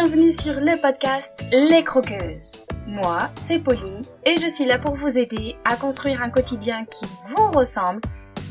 bienvenue 0.00 0.30
sur 0.30 0.52
le 0.60 0.80
podcast 0.80 1.44
Les 1.52 1.82
Croqueuses. 1.82 2.52
Moi, 2.86 3.18
c'est 3.34 3.58
Pauline 3.58 4.02
et 4.24 4.36
je 4.40 4.46
suis 4.46 4.64
là 4.64 4.78
pour 4.78 4.94
vous 4.94 5.18
aider 5.18 5.56
à 5.64 5.74
construire 5.74 6.22
un 6.22 6.30
quotidien 6.30 6.84
qui 6.84 7.04
vous 7.30 7.50
ressemble 7.50 8.02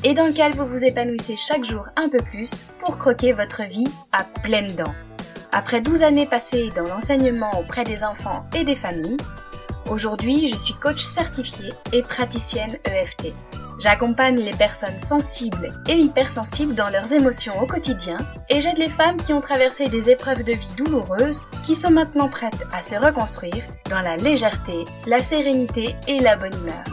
et 0.03 0.13
dans 0.13 0.27
lequel 0.27 0.51
vous 0.55 0.65
vous 0.65 0.83
épanouissez 0.83 1.37
chaque 1.37 1.63
jour 1.63 1.87
un 1.95 2.09
peu 2.09 2.17
plus 2.17 2.65
pour 2.79 2.97
croquer 2.97 3.31
votre 3.31 3.63
vie 3.63 3.87
à 4.11 4.25
pleines 4.43 4.75
dents. 4.75 4.93
Après 5.53 5.79
12 5.79 6.03
années 6.03 6.25
passées 6.25 6.69
dans 6.75 6.83
l'enseignement 6.83 7.57
auprès 7.57 7.85
des 7.85 8.03
enfants 8.03 8.45
et 8.53 8.65
des 8.65 8.75
familles, 8.75 9.15
aujourd'hui 9.89 10.49
je 10.49 10.57
suis 10.57 10.73
coach 10.73 10.99
certifiée 10.99 11.71
et 11.93 12.01
praticienne 12.01 12.75
EFT. 12.83 13.31
J'accompagne 13.79 14.39
les 14.39 14.55
personnes 14.55 14.97
sensibles 14.97 15.79
et 15.87 15.93
hypersensibles 15.93 16.73
dans 16.73 16.89
leurs 16.89 17.13
émotions 17.13 17.59
au 17.61 17.67
quotidien 17.67 18.17
et 18.49 18.59
j'aide 18.59 18.79
les 18.79 18.89
femmes 18.89 19.17
qui 19.17 19.33
ont 19.33 19.41
traversé 19.41 19.87
des 19.87 20.09
épreuves 20.09 20.43
de 20.43 20.53
vie 20.53 20.73
douloureuses 20.75 21.43
qui 21.63 21.75
sont 21.75 21.91
maintenant 21.91 22.27
prêtes 22.27 22.65
à 22.73 22.81
se 22.81 22.95
reconstruire 22.95 23.63
dans 23.89 24.01
la 24.01 24.17
légèreté, 24.17 24.85
la 25.05 25.21
sérénité 25.21 25.95
et 26.07 26.19
la 26.19 26.35
bonne 26.35 26.55
humeur. 26.55 26.83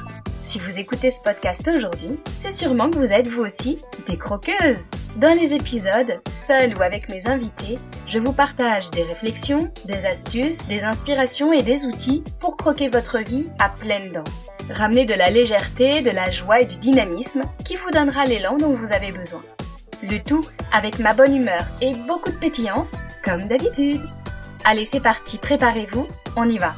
Si 0.42 0.58
vous 0.58 0.78
écoutez 0.78 1.08
ce 1.08 1.22
podcast 1.22 1.66
aujourd'hui, 1.74 2.20
c'est 2.34 2.52
sûrement 2.52 2.90
que 2.90 2.98
vous 2.98 3.14
êtes 3.14 3.28
vous 3.28 3.44
aussi 3.44 3.78
des 4.06 4.18
croqueuses. 4.18 4.90
Dans 5.16 5.34
les 5.34 5.54
épisodes, 5.54 6.20
seul 6.34 6.76
ou 6.76 6.82
avec 6.82 7.08
mes 7.08 7.28
invités, 7.28 7.78
je 8.06 8.18
vous 8.18 8.34
partage 8.34 8.90
des 8.90 9.04
réflexions, 9.04 9.72
des 9.86 10.04
astuces, 10.04 10.66
des 10.66 10.84
inspirations 10.84 11.50
et 11.50 11.62
des 11.62 11.86
outils 11.86 12.22
pour 12.40 12.58
croquer 12.58 12.88
votre 12.88 13.20
vie 13.20 13.48
à 13.58 13.70
pleines 13.70 14.12
dents. 14.12 14.24
Ramenez 14.70 15.04
de 15.04 15.12
la 15.12 15.28
légèreté, 15.28 16.00
de 16.00 16.10
la 16.10 16.30
joie 16.30 16.60
et 16.60 16.64
du 16.64 16.78
dynamisme 16.78 17.42
qui 17.66 17.76
vous 17.76 17.90
donnera 17.90 18.24
l'élan 18.24 18.56
dont 18.56 18.72
vous 18.72 18.92
avez 18.92 19.12
besoin. 19.12 19.44
Le 20.02 20.18
tout 20.18 20.44
avec 20.72 20.98
ma 20.98 21.12
bonne 21.12 21.36
humeur 21.36 21.66
et 21.82 21.94
beaucoup 21.94 22.30
de 22.30 22.38
pétillance, 22.38 23.02
comme 23.22 23.46
d'habitude. 23.46 24.00
Allez, 24.64 24.86
c'est 24.86 25.02
parti, 25.02 25.36
préparez-vous, 25.36 26.08
on 26.36 26.48
y 26.48 26.56
va. 26.56 26.74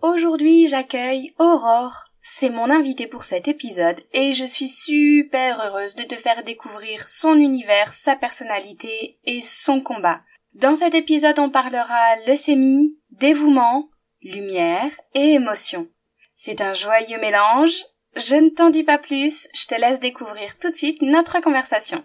Aujourd'hui, 0.00 0.68
j'accueille 0.68 1.34
Aurore. 1.38 2.06
C'est 2.22 2.50
mon 2.50 2.70
invitée 2.70 3.06
pour 3.06 3.24
cet 3.24 3.46
épisode 3.46 4.00
et 4.12 4.32
je 4.32 4.44
suis 4.44 4.68
super 4.68 5.60
heureuse 5.60 5.96
de 5.96 6.02
te 6.02 6.14
faire 6.14 6.44
découvrir 6.44 7.08
son 7.08 7.34
univers, 7.34 7.92
sa 7.92 8.16
personnalité 8.16 9.18
et 9.24 9.40
son 9.42 9.80
combat. 9.80 10.20
Dans 10.54 10.76
cet 10.76 10.94
épisode, 10.94 11.38
on 11.38 11.50
parlera 11.50 12.16
leucémie, 12.26 12.96
dévouement, 13.12 13.88
lumière 14.22 14.90
et 15.14 15.34
émotion. 15.34 15.88
C'est 16.34 16.60
un 16.60 16.74
joyeux 16.74 17.18
mélange. 17.20 17.84
Je 18.16 18.34
ne 18.34 18.48
t'en 18.48 18.70
dis 18.70 18.82
pas 18.82 18.98
plus, 18.98 19.48
je 19.54 19.66
te 19.66 19.74
laisse 19.74 20.00
découvrir 20.00 20.58
tout 20.58 20.70
de 20.70 20.74
suite 20.74 21.02
notre 21.02 21.40
conversation. 21.40 22.04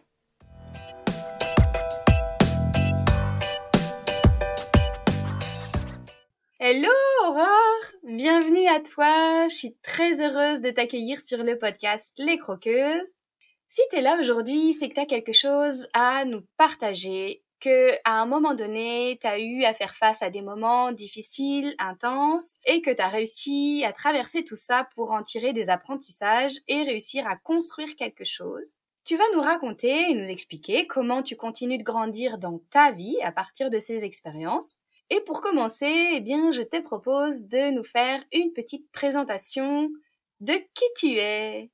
Hello 6.60 6.92
Aurore 7.26 7.48
Bienvenue 8.04 8.68
à 8.68 8.80
toi, 8.80 9.48
je 9.50 9.56
suis 9.56 9.78
très 9.82 10.22
heureuse 10.22 10.62
de 10.62 10.70
t'accueillir 10.70 11.20
sur 11.20 11.44
le 11.44 11.58
podcast 11.58 12.14
Les 12.18 12.38
Croqueuses. 12.38 13.16
Si 13.68 13.82
t'es 13.90 14.02
là 14.02 14.18
aujourd'hui, 14.22 14.74
c'est 14.74 14.88
que 14.88 14.96
t'as 14.96 15.06
quelque 15.06 15.34
chose 15.34 15.88
à 15.94 16.26
nous 16.26 16.42
partager 16.58 17.43
que 17.64 17.94
à 18.04 18.22
un 18.22 18.26
moment 18.26 18.56
donné, 18.56 19.18
tu 19.22 19.28
as 19.28 19.40
eu 19.40 19.64
à 19.64 19.74
faire 19.74 19.96
face 19.96 20.22
à 20.22 20.30
des 20.30 20.42
moments 20.42 20.92
difficiles, 20.92 21.74
intenses, 21.80 22.58
et 22.66 22.82
que 22.82 22.92
tu 22.92 23.02
as 23.02 23.08
réussi 23.08 23.86
à 23.86 23.94
traverser 23.94 24.44
tout 24.44 24.56
ça 24.56 24.90
pour 24.96 25.14
en 25.14 25.24
tirer 25.24 25.54
des 25.54 25.70
apprentissages 25.70 26.60
et 26.68 26.84
réussir 26.84 27.26
à 27.26 27.38
construire 27.38 27.96
quelque 27.96 28.26
chose. 28.26 28.74
Tu 29.06 29.16
vas 29.16 29.24
nous 29.34 29.42
raconter 29.42 30.12
et 30.12 30.14
nous 30.14 30.30
expliquer 30.30 30.88
comment 30.88 31.24
tu 31.24 31.38
continues 31.38 31.78
de 31.78 31.84
grandir 31.84 32.38
dans 32.38 32.58
ta 32.70 32.92
vie 32.92 33.18
à 33.24 33.32
partir 33.32 33.70
de 33.70 33.80
ces 33.80 34.04
expériences. 34.04 34.76
Et 35.10 35.22
pour 35.22 35.40
commencer, 35.40 36.12
eh 36.16 36.20
bien, 36.20 36.52
je 36.52 36.62
te 36.62 36.82
propose 36.82 37.48
de 37.48 37.72
nous 37.72 37.84
faire 37.84 38.22
une 38.34 38.52
petite 38.52 38.92
présentation 38.92 39.90
de 40.42 40.54
qui 40.54 40.86
tu 40.98 41.18
es. 41.18 41.72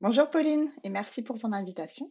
Bonjour 0.00 0.30
Pauline 0.30 0.70
et 0.84 0.88
merci 0.88 1.22
pour 1.22 1.36
ton 1.40 1.52
invitation. 1.52 2.10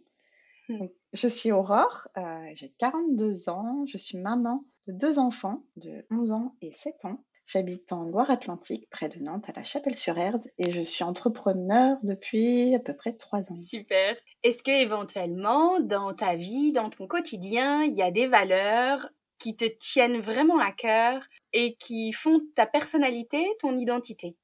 Je 1.13 1.27
suis 1.27 1.51
Aurore, 1.51 2.07
euh, 2.17 2.49
j'ai 2.53 2.73
42 2.79 3.49
ans, 3.49 3.85
je 3.87 3.97
suis 3.97 4.17
maman 4.17 4.65
de 4.87 4.93
deux 4.93 5.19
enfants 5.19 5.63
de 5.75 6.05
11 6.11 6.31
ans 6.31 6.55
et 6.61 6.71
7 6.71 7.05
ans. 7.05 7.23
J'habite 7.45 7.91
en 7.91 8.05
Loire-Atlantique, 8.05 8.87
près 8.89 9.09
de 9.09 9.19
Nantes, 9.19 9.49
à 9.49 9.53
la 9.53 9.65
Chapelle-sur-Erdre, 9.65 10.47
et 10.57 10.71
je 10.71 10.81
suis 10.81 11.03
entrepreneur 11.03 11.97
depuis 12.01 12.73
à 12.73 12.79
peu 12.79 12.95
près 12.95 13.13
3 13.13 13.51
ans. 13.51 13.55
Super. 13.55 14.15
Est-ce 14.43 14.63
que 14.63 14.71
éventuellement, 14.71 15.79
dans 15.81 16.13
ta 16.13 16.35
vie, 16.35 16.71
dans 16.71 16.89
ton 16.89 17.05
quotidien, 17.05 17.83
il 17.83 17.93
y 17.93 18.01
a 18.01 18.11
des 18.11 18.27
valeurs 18.27 19.09
qui 19.39 19.57
te 19.57 19.65
tiennent 19.65 20.19
vraiment 20.19 20.59
à 20.59 20.71
cœur 20.71 21.21
et 21.51 21.75
qui 21.75 22.13
font 22.13 22.39
ta 22.55 22.65
personnalité, 22.65 23.45
ton 23.59 23.77
identité? 23.77 24.37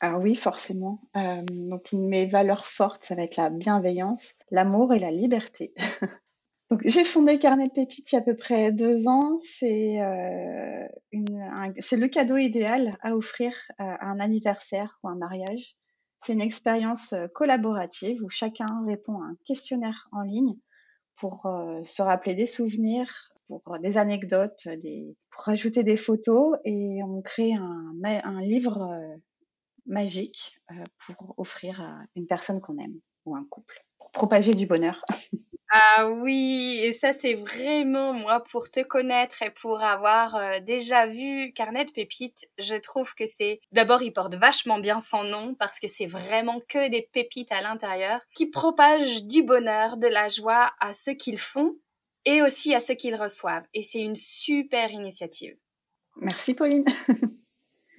Alors 0.00 0.22
oui, 0.22 0.34
forcément. 0.34 1.02
Euh, 1.16 1.42
donc 1.46 1.92
mes 1.92 2.26
valeurs 2.26 2.66
fortes, 2.66 3.04
ça 3.04 3.14
va 3.14 3.22
être 3.22 3.36
la 3.36 3.50
bienveillance, 3.50 4.34
l'amour 4.50 4.94
et 4.94 4.98
la 4.98 5.10
liberté. 5.10 5.74
donc 6.70 6.80
j'ai 6.86 7.04
fondé 7.04 7.38
Carnet 7.38 7.68
de 7.68 7.72
Pépites 7.72 8.10
il 8.10 8.14
y 8.14 8.18
a 8.18 8.22
à 8.22 8.24
peu 8.24 8.34
près 8.34 8.72
deux 8.72 9.08
ans. 9.08 9.38
C'est 9.44 10.00
euh, 10.00 10.88
le 11.12 12.06
cadeau 12.06 12.38
idéal 12.38 12.96
à 13.02 13.14
offrir 13.14 13.52
à 13.78 14.06
un 14.06 14.20
anniversaire 14.20 14.98
ou 15.02 15.08
un 15.10 15.16
mariage. 15.16 15.76
C'est 16.24 16.32
une 16.32 16.40
expérience 16.40 17.12
euh, 17.12 17.26
collaborative 17.28 18.22
où 18.22 18.30
chacun 18.30 18.66
répond 18.86 19.20
à 19.20 19.26
un 19.26 19.36
questionnaire 19.46 20.08
en 20.12 20.22
ligne 20.22 20.56
pour 21.16 21.42
se 21.84 22.00
rappeler 22.00 22.34
des 22.34 22.46
souvenirs, 22.46 23.34
pour 23.46 23.78
des 23.78 23.98
anecdotes, 23.98 24.66
des, 24.66 25.14
pour 25.28 25.44
rajouter 25.44 25.82
des 25.82 25.98
photos 25.98 26.56
et 26.64 27.02
on 27.04 27.20
crée 27.20 27.52
un, 27.52 27.92
un 28.02 28.40
livre 28.40 29.20
magique 29.86 30.58
euh, 30.70 30.84
pour 30.98 31.34
offrir 31.38 31.80
à 31.80 32.00
une 32.16 32.26
personne 32.26 32.60
qu'on 32.60 32.78
aime 32.78 33.00
ou 33.26 33.36
un 33.36 33.44
couple, 33.44 33.84
pour 33.98 34.10
propager 34.10 34.54
du 34.54 34.66
bonheur. 34.66 35.04
ah 35.72 36.08
oui, 36.08 36.80
et 36.82 36.92
ça 36.92 37.12
c'est 37.12 37.34
vraiment 37.34 38.12
moi 38.12 38.42
pour 38.50 38.70
te 38.70 38.82
connaître 38.82 39.42
et 39.42 39.50
pour 39.50 39.82
avoir 39.82 40.36
euh, 40.36 40.60
déjà 40.60 41.06
vu 41.06 41.52
Carnet 41.52 41.84
de 41.84 41.90
Pépites, 41.90 42.48
je 42.58 42.76
trouve 42.76 43.14
que 43.14 43.26
c'est 43.26 43.60
d'abord 43.72 44.02
il 44.02 44.12
porte 44.12 44.34
vachement 44.34 44.78
bien 44.78 44.98
son 44.98 45.24
nom 45.24 45.54
parce 45.54 45.78
que 45.78 45.88
c'est 45.88 46.06
vraiment 46.06 46.60
que 46.68 46.88
des 46.88 47.08
pépites 47.12 47.52
à 47.52 47.60
l'intérieur 47.60 48.20
qui 48.34 48.46
propagent 48.46 49.24
du 49.24 49.42
bonheur, 49.42 49.96
de 49.96 50.06
la 50.06 50.28
joie 50.28 50.72
à 50.80 50.92
ceux 50.92 51.14
qu'ils 51.14 51.38
font 51.38 51.76
et 52.24 52.42
aussi 52.42 52.74
à 52.74 52.80
ceux 52.80 52.94
qu'ils 52.94 53.16
reçoivent. 53.16 53.66
Et 53.74 53.82
c'est 53.82 54.00
une 54.00 54.16
super 54.16 54.90
initiative. 54.90 55.56
Merci 56.16 56.54
Pauline. 56.54 56.84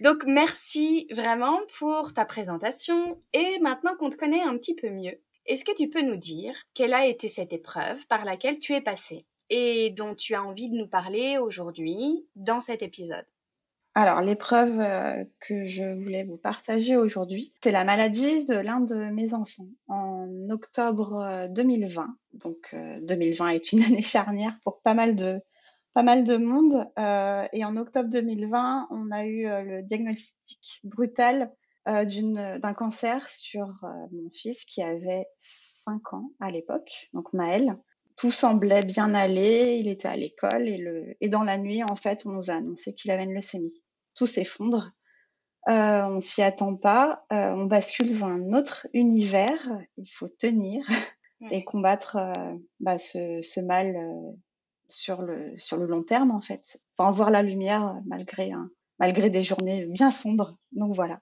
Donc 0.01 0.23
merci 0.25 1.07
vraiment 1.11 1.59
pour 1.77 2.11
ta 2.11 2.25
présentation 2.25 3.21
et 3.33 3.59
maintenant 3.59 3.95
qu'on 3.95 4.09
te 4.09 4.15
connaît 4.15 4.41
un 4.41 4.57
petit 4.57 4.73
peu 4.73 4.89
mieux, 4.89 5.21
est-ce 5.45 5.63
que 5.63 5.75
tu 5.75 5.89
peux 5.89 6.01
nous 6.01 6.15
dire 6.15 6.55
quelle 6.73 6.95
a 6.95 7.05
été 7.05 7.27
cette 7.27 7.53
épreuve 7.53 8.07
par 8.07 8.25
laquelle 8.25 8.57
tu 8.57 8.73
es 8.73 8.81
passée 8.81 9.27
et 9.51 9.91
dont 9.91 10.15
tu 10.15 10.33
as 10.33 10.41
envie 10.41 10.69
de 10.69 10.75
nous 10.75 10.87
parler 10.87 11.37
aujourd'hui 11.37 12.25
dans 12.35 12.61
cet 12.61 12.81
épisode? 12.81 13.27
Alors, 13.93 14.21
l'épreuve 14.21 14.79
euh, 14.79 15.23
que 15.39 15.65
je 15.65 15.83
voulais 15.83 16.23
vous 16.23 16.37
partager 16.37 16.97
aujourd'hui, 16.97 17.53
c'est 17.61 17.71
la 17.71 17.83
maladie 17.83 18.45
de 18.45 18.55
l'un 18.55 18.79
de 18.79 19.11
mes 19.11 19.35
enfants 19.35 19.67
en 19.87 20.49
octobre 20.49 21.47
2020. 21.51 22.01
Euh, 22.01 22.07
Donc, 22.39 22.75
2020 23.03 23.45
euh, 23.45 23.49
est 23.49 23.71
une 23.71 23.83
année 23.83 24.01
charnière 24.01 24.57
pour 24.63 24.81
pas 24.81 24.95
mal 24.95 25.15
de, 25.15 25.41
pas 25.93 26.03
mal 26.03 26.23
de 26.23 26.37
monde. 26.37 26.87
Euh, 26.97 27.47
et 27.53 27.65
en 27.65 27.77
octobre 27.77 28.09
2020, 28.09 28.87
on 28.91 29.11
a 29.11 29.25
eu 29.25 29.45
euh, 29.45 29.61
le 29.61 29.83
diagnostic 29.83 30.79
brutal 30.83 31.51
euh, 31.87 32.05
d'un 32.59 32.73
cancer 32.73 33.27
sur 33.29 33.67
mon 34.11 34.29
fils 34.31 34.65
qui 34.65 34.81
avait 34.81 35.25
5 35.37 36.13
ans 36.13 36.31
à 36.39 36.51
l'époque, 36.51 37.09
donc 37.13 37.33
Maël. 37.33 37.77
Tout 38.17 38.31
semblait 38.31 38.83
bien 38.83 39.15
aller, 39.15 39.77
il 39.79 39.87
était 39.87 40.07
à 40.07 40.15
l'école 40.15 40.67
et, 40.67 40.77
le, 40.77 41.15
et 41.21 41.29
dans 41.29 41.43
la 41.43 41.57
nuit, 41.57 41.83
en 41.83 41.95
fait, 41.95 42.23
on 42.25 42.31
nous 42.31 42.51
a 42.51 42.55
annoncé 42.55 42.93
qu'il 42.93 43.09
avait 43.09 43.23
une 43.23 43.33
leucémie. 43.33 43.81
Tout 44.15 44.27
s'effondre. 44.27 44.91
Euh, 45.69 46.03
on 46.05 46.19
s'y 46.19 46.41
attend 46.41 46.75
pas. 46.75 47.25
Euh, 47.31 47.53
on 47.55 47.65
bascule 47.65 48.19
dans 48.19 48.25
un 48.25 48.53
autre 48.53 48.87
univers. 48.93 49.69
Il 49.97 50.11
faut 50.11 50.27
tenir 50.27 50.85
et 51.51 51.63
combattre 51.63 52.17
bah, 52.79 52.99
ce, 52.99 53.41
ce, 53.41 53.59
mal 53.59 53.95
sur 54.93 55.21
le, 55.21 55.53
sur 55.57 55.77
le 55.77 55.85
long 55.85 56.03
terme, 56.03 56.31
en 56.31 56.41
fait. 56.41 56.79
Enfin, 56.97 57.11
voir 57.11 57.31
la 57.31 57.41
lumière 57.41 57.95
malgré, 58.05 58.51
malgré 58.99 59.29
des 59.29 59.43
journées 59.43 59.85
bien 59.85 60.11
sombres. 60.11 60.57
Donc 60.71 60.95
voilà. 60.95 61.19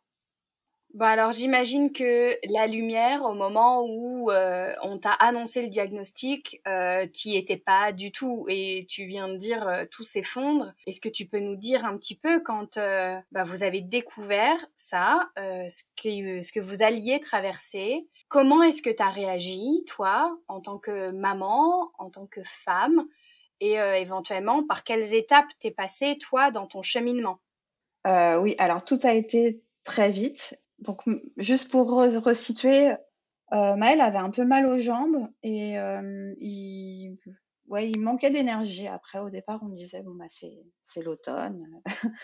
Bah 0.95 1.09
alors 1.09 1.33
j'imagine 1.33 1.91
que 1.91 2.31
la 2.51 2.65
lumière, 2.65 3.23
au 3.23 3.35
moment 3.35 3.85
où 3.87 4.31
euh, 4.31 4.73
on 4.81 4.97
t'a 4.97 5.11
annoncé 5.11 5.61
le 5.61 5.67
diagnostic, 5.67 6.61
euh, 6.67 7.05
t'y 7.05 7.37
étais 7.37 7.57
pas 7.57 7.91
du 7.91 8.11
tout 8.11 8.47
et 8.49 8.87
tu 8.89 9.05
viens 9.05 9.27
de 9.27 9.37
dire 9.37 9.67
euh, 9.67 9.85
tout 9.91 10.01
s'effondre. 10.01 10.73
Est-ce 10.87 10.99
que 10.99 11.07
tu 11.07 11.27
peux 11.27 11.39
nous 11.39 11.55
dire 11.55 11.85
un 11.85 11.95
petit 11.95 12.17
peu 12.17 12.39
quand 12.39 12.77
euh, 12.77 13.19
bah, 13.31 13.43
vous 13.43 13.61
avez 13.61 13.81
découvert 13.81 14.57
ça, 14.75 15.29
ce, 15.37 15.83
que, 15.95 16.41
ce 16.41 16.51
que 16.51 16.59
vous 16.59 16.81
alliez 16.81 17.19
traverser, 17.19 18.07
comment 18.27 18.63
est-ce 18.63 18.81
que 18.81 18.89
tu 18.89 19.03
as 19.03 19.11
réagi, 19.11 19.83
toi, 19.85 20.35
en 20.47 20.59
tant 20.59 20.79
que 20.79 21.11
maman, 21.11 21.91
en 21.99 22.09
tant 22.09 22.25
que 22.25 22.41
femme? 22.43 23.05
Et 23.61 23.73
éventuellement 23.73 24.65
par 24.65 24.83
quelles 24.83 25.13
étapes 25.13 25.49
t'es 25.59 25.71
passé 25.71 26.17
toi 26.19 26.51
dans 26.51 26.67
ton 26.67 26.81
cheminement? 26.81 27.39
Oui, 28.05 28.55
alors 28.57 28.83
tout 28.83 28.99
a 29.03 29.13
été 29.13 29.61
très 29.83 30.11
vite. 30.11 30.57
Donc 30.79 31.01
juste 31.37 31.69
pour 31.69 31.89
resituer, 31.89 32.93
Maël 33.51 34.01
avait 34.01 34.17
un 34.19 34.31
peu 34.31 34.45
mal 34.45 34.65
aux 34.65 34.79
jambes 34.79 35.27
et 35.43 35.77
il 37.77 37.99
manquait 37.99 38.31
d'énergie. 38.31 38.87
Après, 38.87 39.19
au 39.19 39.29
départ, 39.29 39.61
on 39.63 39.69
disait 39.69 40.01
bon 40.03 40.15
bah 40.15 40.25
c'est 40.29 41.03
l'automne, 41.03 41.65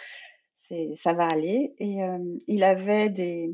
ça 0.58 1.14
va 1.14 1.28
aller. 1.28 1.74
Et 1.78 2.04
euh, 2.04 2.18
il 2.48 2.64
avait 2.64 3.10
des, 3.10 3.54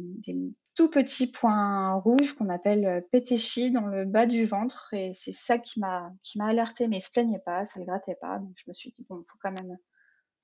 tout 0.76 0.90
petits 0.90 1.28
points 1.28 1.94
rouges 1.96 2.34
qu'on 2.34 2.50
appelle 2.50 2.86
euh, 2.86 3.02
pétéchis 3.12 3.72
dans 3.72 3.88
le 3.88 4.06
bas 4.06 4.26
du 4.26 4.46
ventre, 4.46 4.94
et 4.94 5.12
c'est 5.14 5.32
ça 5.32 5.58
qui 5.58 5.80
m'a 5.80 6.12
qui 6.24 6.38
m'a 6.38 6.48
alerté. 6.48 6.88
Mais 6.88 6.98
il 6.98 7.02
se 7.02 7.12
plaignait 7.12 7.40
pas, 7.40 7.66
ça 7.66 7.80
le 7.80 7.86
grattait 7.86 8.18
pas, 8.20 8.40
donc 8.40 8.54
je 8.56 8.64
me 8.68 8.74
suis 8.74 8.92
dit 8.92 9.06
bon, 9.10 9.18
faut 9.28 9.38
quand 9.42 9.52
même 9.52 9.78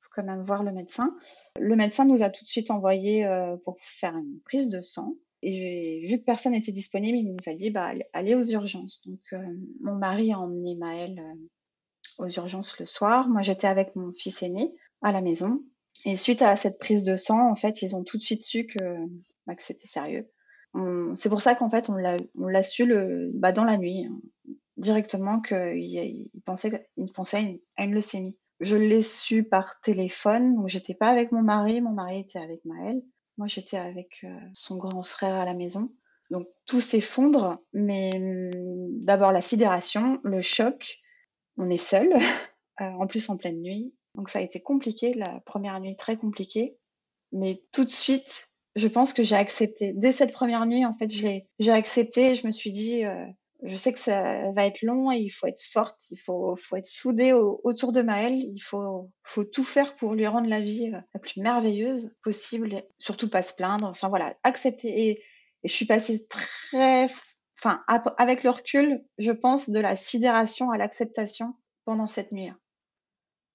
faut 0.01 0.09
quand 0.13 0.24
même 0.24 0.41
voir 0.41 0.63
le 0.63 0.71
médecin. 0.71 1.15
Le 1.59 1.75
médecin 1.75 2.06
nous 2.06 2.24
a 2.24 2.29
tout 2.29 2.44
de 2.44 2.50
suite 2.50 2.71
envoyé 2.71 3.25
euh, 3.25 3.56
pour 3.63 3.77
faire 3.79 4.15
une 4.15 4.39
prise 4.45 4.69
de 4.69 4.81
sang. 4.81 5.15
Et 5.44 6.03
vu 6.07 6.18
que 6.18 6.24
personne 6.24 6.53
n'était 6.53 6.71
disponible, 6.71 7.18
il 7.18 7.31
nous 7.31 7.38
a 7.51 7.53
dit 7.53 7.69
bah, 7.69 7.94
allez 8.13 8.35
aux 8.35 8.44
urgences. 8.44 9.01
Donc 9.06 9.19
euh, 9.33 9.44
mon 9.81 9.95
mari 9.95 10.31
a 10.33 10.39
emmené 10.39 10.75
Maël 10.75 11.19
euh, 11.19 12.25
aux 12.25 12.30
urgences 12.30 12.80
le 12.80 12.85
soir. 12.85 13.27
Moi 13.30 13.44
j'étais 13.44 13.68
avec 13.68 13.95
mon 13.95 14.12
fils 14.13 14.41
aîné 14.44 14.73
à 15.01 15.12
la 15.12 15.21
maison. 15.21 15.63
Et 16.06 16.18
suite 16.18 16.41
à 16.41 16.56
cette 16.56 16.80
prise 16.80 17.03
de 17.03 17.18
sang, 17.18 17.50
en 17.50 17.56
fait, 17.56 17.81
ils 17.81 17.95
ont 17.95 18.03
tout 18.03 18.18
de 18.18 18.23
suite 18.23 18.44
su 18.44 18.68
que, 18.68 18.80
bah, 19.47 19.55
que 19.55 19.63
c'était 19.63 19.88
sérieux. 19.88 20.29
C'est 21.15 21.29
pour 21.29 21.41
ça 21.41 21.55
qu'en 21.55 21.71
fait, 21.71 21.89
on 21.89 21.95
l'a 22.47 22.63
su 22.63 22.85
bah, 23.33 23.51
dans 23.51 23.63
la 23.63 23.77
nuit, 23.77 24.05
hein, 24.05 24.19
directement 24.77 25.41
qu'il 25.41 25.77
il 25.77 26.41
pensait, 26.45 26.88
il 26.97 27.11
pensait 27.11 27.59
à 27.77 27.85
une 27.85 27.95
leucémie. 27.95 28.38
Je 28.59 28.75
l'ai 28.75 29.01
su 29.01 29.44
par 29.44 29.79
téléphone, 29.81 30.55
donc 30.55 30.67
j'étais 30.67 30.95
pas 30.95 31.09
avec 31.09 31.31
mon 31.31 31.44
mari, 31.44 31.81
mon 31.81 31.91
mari 31.91 32.19
était 32.19 32.39
avec 32.39 32.63
Maël. 32.65 33.03
Moi, 33.38 33.47
j'étais 33.47 33.77
avec 33.77 34.21
euh, 34.23 34.39
son 34.53 34.77
grand 34.77 35.03
frère 35.03 35.35
à 35.35 35.45
la 35.45 35.53
maison. 35.53 35.94
Donc 36.31 36.47
tout 36.65 36.81
s'effondre, 36.81 37.59
mais 37.71 38.11
hum, 38.15 38.49
d'abord 39.03 39.31
la 39.31 39.41
sidération, 39.41 40.19
le 40.23 40.41
choc. 40.41 40.97
On 41.57 41.69
est 41.69 41.77
seul, 41.77 42.11
euh, 42.81 42.85
en 42.85 43.07
plus 43.07 43.29
en 43.29 43.38
pleine 43.38 43.61
nuit. 43.61 43.94
Donc 44.15 44.29
ça 44.29 44.39
a 44.39 44.41
été 44.41 44.59
compliqué, 44.61 45.13
la 45.13 45.39
première 45.41 45.79
nuit 45.79 45.95
très 45.95 46.17
compliquée. 46.17 46.77
Mais 47.31 47.63
tout 47.71 47.85
de 47.85 47.89
suite, 47.89 48.46
je 48.77 48.88
pense 48.88 49.12
que 49.12 49.24
j'ai 49.24 49.35
accepté. 49.35 49.94
Dès 49.94 50.12
cette 50.12 50.31
première 50.31 50.65
nuit, 50.65 50.85
en 50.85 50.95
fait, 50.95 51.09
j'ai 51.09 51.71
accepté. 51.71 52.35
Je 52.35 52.45
me 52.45 52.51
suis 52.51 52.71
dit, 52.71 53.03
euh, 53.06 53.25
je 53.63 53.75
sais 53.75 53.91
que 53.91 54.00
ça 54.00 54.51
va 54.51 54.65
être 54.65 54.83
long 54.83 55.12
et 55.12 55.18
il 55.18 55.29
faut 55.29 55.47
être 55.47 55.63
forte, 55.63 55.97
il 56.12 56.18
faut, 56.18 56.56
faut 56.56 56.75
être 56.75 56.88
soudée 56.88 57.33
autour 57.33 57.91
de 57.91 58.01
Maël, 58.01 58.35
il 58.35 58.59
faut, 58.59 59.09
faut 59.24 59.44
tout 59.44 59.63
faire 59.63 59.95
pour 59.95 60.13
lui 60.13 60.27
rendre 60.27 60.47
la 60.47 60.62
vie 60.62 60.91
euh, 60.94 61.00
la 61.13 61.19
plus 61.19 61.41
merveilleuse 61.41 62.13
possible, 62.24 62.83
surtout 63.00 63.29
pas 63.29 63.41
se 63.41 63.53
plaindre, 63.53 63.88
enfin 63.88 64.09
voilà, 64.09 64.35
accepter. 64.44 65.09
Et, 65.09 65.23
je 65.63 65.73
suis 65.73 65.88
passée 65.88 66.27
très, 66.27 67.07
enfin, 67.59 67.83
avec 68.18 68.44
le 68.44 68.51
recul, 68.51 69.03
je 69.18 69.31
pense, 69.31 69.71
de 69.71 69.80
la 69.80 69.95
sidération 69.95 70.69
à 70.69 70.77
l'acceptation 70.77 71.56
pendant 71.83 72.07
cette 72.07 72.31
nuit. 72.31 72.51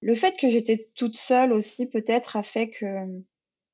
Le 0.01 0.13
fait 0.13 0.37
que 0.37 0.49
j'étais 0.49 0.91
toute 0.95 1.15
seule 1.17 1.53
aussi, 1.53 1.87
peut-être, 1.87 2.35
a 2.35 2.43
fait 2.43 2.69
que, 2.69 2.85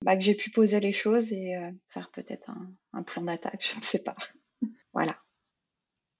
bah, 0.03 0.15
que 0.15 0.21
j'ai 0.21 0.35
pu 0.35 0.49
poser 0.49 0.79
les 0.79 0.93
choses 0.93 1.31
et 1.33 1.55
euh, 1.55 1.71
faire 1.89 2.09
peut-être 2.11 2.49
un, 2.49 2.71
un 2.93 3.03
plan 3.03 3.21
d'attaque, 3.21 3.67
je 3.73 3.77
ne 3.77 3.83
sais 3.83 3.99
pas. 3.99 4.15
voilà 4.93 5.17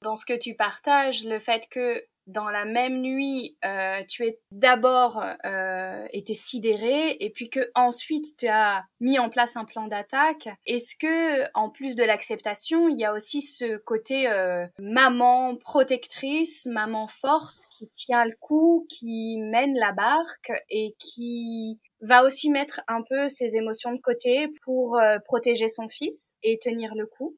dans 0.02 0.16
ce 0.16 0.26
que 0.26 0.38
tu 0.38 0.56
partages, 0.56 1.26
le 1.26 1.40
fait 1.40 1.68
que 1.70 2.04
dans 2.28 2.50
la 2.50 2.64
même 2.64 3.02
nuit, 3.02 3.58
euh, 3.66 4.04
tu 4.08 4.24
es 4.24 4.40
d'abord 4.52 5.24
euh, 5.46 6.06
été 6.14 6.36
sidéré 6.36 7.18
et 7.20 7.32
puis 7.32 7.50
que 7.50 7.72
ensuite 7.74 8.38
tu 8.38 8.48
as 8.48 8.86
mis 9.00 9.18
en 9.18 9.30
place 9.30 9.58
un 9.58 9.66
plan 9.66 9.88
d'attaque. 9.88 10.48
Est-ce 10.68 10.96
que 10.96 11.50
en 11.56 11.72
plus 11.72 11.96
de 11.96 12.04
l'acceptation, 12.04 12.88
il 12.88 13.00
y 13.00 13.06
a 13.06 13.14
aussi 13.14 13.42
ce 13.42 13.78
côté 13.78 14.30
euh, 14.30 14.68
maman 14.78 15.56
protectrice, 15.58 16.68
maman 16.68 17.08
forte 17.08 17.66
qui 17.76 17.90
tient 17.90 18.26
le 18.26 18.36
coup, 18.40 18.86
qui 18.90 19.38
mène 19.40 19.74
la 19.76 19.92
barque 19.92 20.52
et 20.70 20.96
qui 21.00 21.80
va 22.02 22.24
aussi 22.24 22.50
mettre 22.50 22.82
un 22.88 23.02
peu 23.08 23.30
ses 23.30 23.56
émotions 23.56 23.94
de 23.94 24.00
côté 24.00 24.48
pour 24.64 24.98
euh, 24.98 25.18
protéger 25.26 25.70
son 25.70 25.88
fils 25.90 26.36
et 26.44 26.58
tenir 26.60 26.94
le 26.96 27.06
coup 27.06 27.38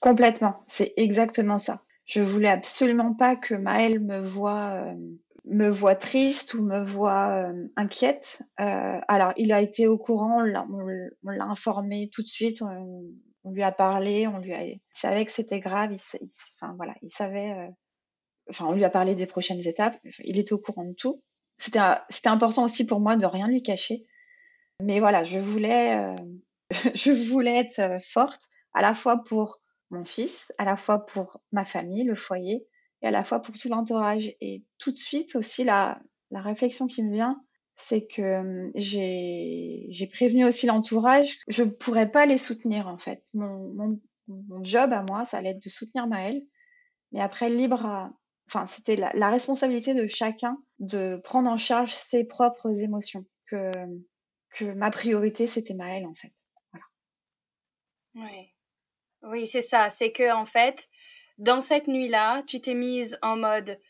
Complètement, 0.00 0.64
c'est 0.66 0.92
exactement 0.96 1.58
ça. 1.58 1.82
Je 2.04 2.20
voulais 2.20 2.48
absolument 2.48 3.14
pas 3.14 3.36
que 3.36 3.54
Maël 3.54 4.00
me 4.00 4.18
voit 4.18 4.72
euh, 4.72 4.94
me 5.44 5.68
voit 5.68 5.94
triste 5.94 6.54
ou 6.54 6.62
me 6.62 6.84
voit 6.84 7.30
euh, 7.30 7.68
inquiète. 7.76 8.42
Alors, 8.56 9.32
il 9.36 9.52
a 9.52 9.62
été 9.62 9.86
au 9.86 9.96
courant, 9.96 10.42
on 10.42 11.30
l'a 11.30 11.44
informé 11.44 12.10
tout 12.12 12.22
de 12.22 12.28
suite, 12.28 12.60
on, 12.60 13.50
lui 13.50 13.62
a 13.62 13.72
parlé, 13.72 14.26
on 14.26 14.40
lui 14.40 14.52
a, 14.52 14.64
il 14.64 14.80
savait 14.92 15.24
que 15.24 15.32
c'était 15.32 15.60
grave, 15.60 15.92
il, 15.92 16.28
enfin 16.60 16.74
voilà, 16.76 16.94
il 17.00 17.08
savait, 17.08 17.70
enfin 18.50 18.66
on 18.66 18.72
lui 18.72 18.84
a 18.84 18.90
parlé 18.90 19.14
des 19.14 19.26
prochaines 19.26 19.66
étapes, 19.66 19.98
il 20.22 20.38
était 20.38 20.52
au 20.52 20.58
courant 20.58 20.84
de 20.84 20.92
tout. 20.94 21.22
C'était 21.58 21.80
c'était 22.08 22.28
important 22.28 22.64
aussi 22.64 22.86
pour 22.86 23.00
moi 23.00 23.16
de 23.16 23.26
rien 23.26 23.48
lui 23.48 23.62
cacher. 23.62 24.06
Mais 24.80 25.00
voilà, 25.00 25.24
je 25.24 25.38
voulais 25.38 26.14
je 26.94 27.10
voulais 27.30 27.56
être 27.56 28.02
forte 28.02 28.42
à 28.74 28.82
la 28.82 28.94
fois 28.94 29.22
pour 29.24 29.60
mon 29.90 30.04
fils, 30.04 30.52
à 30.58 30.64
la 30.64 30.76
fois 30.76 31.06
pour 31.06 31.40
ma 31.52 31.64
famille, 31.64 32.04
le 32.04 32.14
foyer, 32.14 32.66
et 33.02 33.06
à 33.06 33.10
la 33.10 33.24
fois 33.24 33.40
pour 33.40 33.56
tout 33.56 33.68
l'entourage. 33.68 34.32
Et 34.40 34.64
tout 34.78 34.92
de 34.92 34.98
suite 34.98 35.34
aussi, 35.36 35.64
la, 35.64 36.00
la 36.30 36.40
réflexion 36.40 36.86
qui 36.86 37.02
me 37.02 37.12
vient, 37.12 37.42
c'est 37.76 38.06
que 38.06 38.40
hum, 38.40 38.72
j'ai 38.74 40.10
prévenu 40.12 40.44
aussi 40.46 40.66
l'entourage. 40.66 41.38
Je 41.48 41.62
ne 41.62 41.70
pourrais 41.70 42.10
pas 42.10 42.26
les 42.26 42.38
soutenir 42.38 42.88
en 42.88 42.98
fait. 42.98 43.22
Mon, 43.34 43.72
mon, 43.74 44.00
mon, 44.26 44.62
job 44.64 44.92
à 44.92 45.02
moi, 45.02 45.24
ça 45.24 45.38
allait 45.38 45.50
être 45.50 45.62
de 45.62 45.70
soutenir 45.70 46.06
Maëlle. 46.06 46.42
Mais 47.12 47.20
après, 47.20 47.48
libre 47.48 47.86
à... 47.86 48.12
Enfin, 48.48 48.66
c'était 48.66 48.96
la, 48.96 49.30
responsabilité 49.30 49.94
de 49.94 50.06
chacun 50.06 50.58
de 50.78 51.16
prendre 51.16 51.50
en 51.50 51.56
charge 51.56 51.94
ses 51.94 52.24
propres 52.24 52.80
émotions. 52.80 53.24
Que, 53.46 53.72
que 54.50 54.64
ma 54.64 54.90
priorité, 54.90 55.46
c'était 55.46 55.74
Maëlle 55.74 56.06
en 56.06 56.14
fait. 56.14 56.32
Voilà. 56.72 56.86
Ouais. 58.14 58.54
Oui, 59.22 59.46
c'est 59.46 59.62
ça. 59.62 59.90
C'est 59.90 60.12
que 60.12 60.32
en 60.32 60.46
fait, 60.46 60.88
dans 61.38 61.60
cette 61.60 61.88
nuit-là, 61.88 62.42
tu 62.46 62.60
t'es 62.60 62.74
mise 62.74 63.18
en 63.22 63.36
mode 63.36 63.80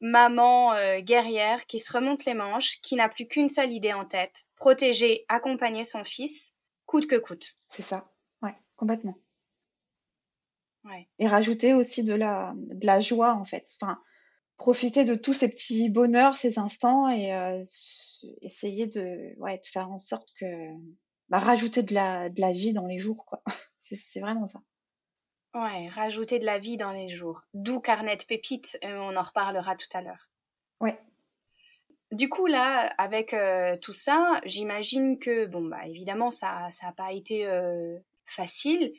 maman 0.00 0.72
euh, 0.74 1.00
guerrière 1.00 1.66
qui 1.66 1.80
se 1.80 1.92
remonte 1.92 2.24
les 2.24 2.34
manches, 2.34 2.80
qui 2.80 2.94
n'a 2.94 3.08
plus 3.08 3.26
qu'une 3.26 3.48
seule 3.48 3.72
idée 3.72 3.92
en 3.92 4.04
tête 4.04 4.44
protéger, 4.56 5.24
accompagner 5.28 5.84
son 5.84 6.04
fils, 6.04 6.54
coûte 6.86 7.06
que 7.06 7.16
coûte. 7.16 7.56
C'est 7.68 7.82
ça. 7.82 8.10
Ouais, 8.42 8.54
complètement. 8.76 9.16
Ouais. 10.84 11.08
Et 11.18 11.26
rajouter 11.26 11.74
aussi 11.74 12.02
de 12.02 12.14
la, 12.14 12.52
de 12.56 12.86
la 12.86 13.00
joie 13.00 13.34
en 13.34 13.44
fait. 13.44 13.68
Enfin, 13.80 14.00
profiter 14.58 15.04
de 15.04 15.14
tous 15.14 15.32
ces 15.32 15.48
petits 15.48 15.88
bonheurs, 15.88 16.36
ces 16.36 16.58
instants 16.58 17.08
et 17.08 17.32
euh, 17.32 17.62
essayer 18.42 18.86
de, 18.86 19.34
ouais, 19.38 19.58
de 19.58 19.66
faire 19.66 19.88
en 19.88 19.98
sorte 19.98 20.28
que 20.38 20.46
bah, 21.28 21.38
rajouter 21.38 21.82
de 21.82 21.94
la, 21.94 22.28
de 22.28 22.40
la 22.40 22.52
vie 22.52 22.74
dans 22.74 22.86
les 22.86 22.98
jours 22.98 23.24
quoi. 23.24 23.42
c'est 23.80 24.20
vraiment 24.20 24.46
ça. 24.46 24.60
Ouais, 25.54 25.88
rajouter 25.88 26.38
de 26.38 26.44
la 26.44 26.58
vie 26.58 26.76
dans 26.76 26.92
les 26.92 27.08
jours. 27.08 27.40
D'où 27.54 27.80
Carnet 27.80 28.16
de 28.16 28.24
Pépites, 28.24 28.78
on 28.82 29.16
en 29.16 29.22
reparlera 29.22 29.76
tout 29.76 29.88
à 29.94 30.02
l'heure. 30.02 30.28
Ouais. 30.80 31.00
Du 32.12 32.28
coup, 32.28 32.46
là, 32.46 32.92
avec 32.98 33.32
euh, 33.32 33.76
tout 33.78 33.92
ça, 33.92 34.40
j'imagine 34.44 35.18
que, 35.18 35.46
bon, 35.46 35.64
bah, 35.64 35.86
évidemment, 35.86 36.30
ça 36.30 36.68
n'a 36.82 36.92
pas 36.92 37.12
été 37.12 37.46
euh, 37.46 37.98
facile. 38.26 38.92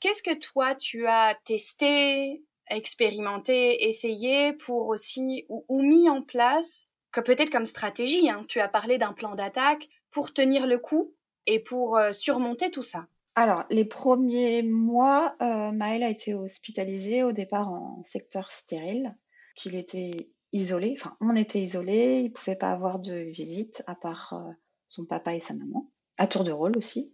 Qu'est-ce 0.00 0.22
que 0.22 0.34
toi, 0.34 0.74
tu 0.74 1.06
as 1.06 1.36
testé, 1.44 2.42
expérimenté, 2.70 3.86
essayé 3.86 4.52
pour 4.52 4.88
aussi, 4.88 5.46
ou, 5.48 5.82
mis 5.82 6.08
en 6.08 6.22
place, 6.22 6.86
que 7.12 7.20
peut-être 7.20 7.50
comme 7.50 7.66
stratégie, 7.66 8.28
hein, 8.28 8.44
tu 8.48 8.60
as 8.60 8.68
parlé 8.68 8.98
d'un 8.98 9.12
plan 9.12 9.34
d'attaque 9.34 9.88
pour 10.10 10.32
tenir 10.32 10.66
le 10.66 10.78
coup 10.78 11.14
et 11.46 11.60
pour 11.60 11.96
euh, 11.96 12.12
surmonter 12.12 12.70
tout 12.70 12.82
ça 12.82 13.06
alors, 13.38 13.64
les 13.68 13.84
premiers 13.84 14.62
mois, 14.62 15.36
euh, 15.42 15.70
Maël 15.70 16.02
a 16.02 16.08
été 16.08 16.32
hospitalisé 16.32 17.22
au 17.22 17.32
départ 17.32 17.68
en 17.68 18.02
secteur 18.02 18.50
stérile, 18.50 19.14
qu'il 19.54 19.74
était 19.74 20.30
isolé, 20.52 20.94
enfin 20.98 21.18
on 21.20 21.36
était 21.36 21.60
isolé, 21.60 22.22
il 22.24 22.32
pouvait 22.32 22.56
pas 22.56 22.70
avoir 22.70 22.98
de 22.98 23.14
visite 23.14 23.82
à 23.86 23.94
part 23.94 24.32
euh, 24.32 24.52
son 24.86 25.04
papa 25.04 25.34
et 25.34 25.40
sa 25.40 25.52
maman, 25.52 25.92
à 26.16 26.26
tour 26.26 26.44
de 26.44 26.50
rôle 26.50 26.78
aussi. 26.78 27.12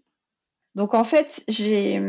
Donc 0.77 0.95
en 0.95 1.03
fait, 1.03 1.43
j'ai 1.49 2.01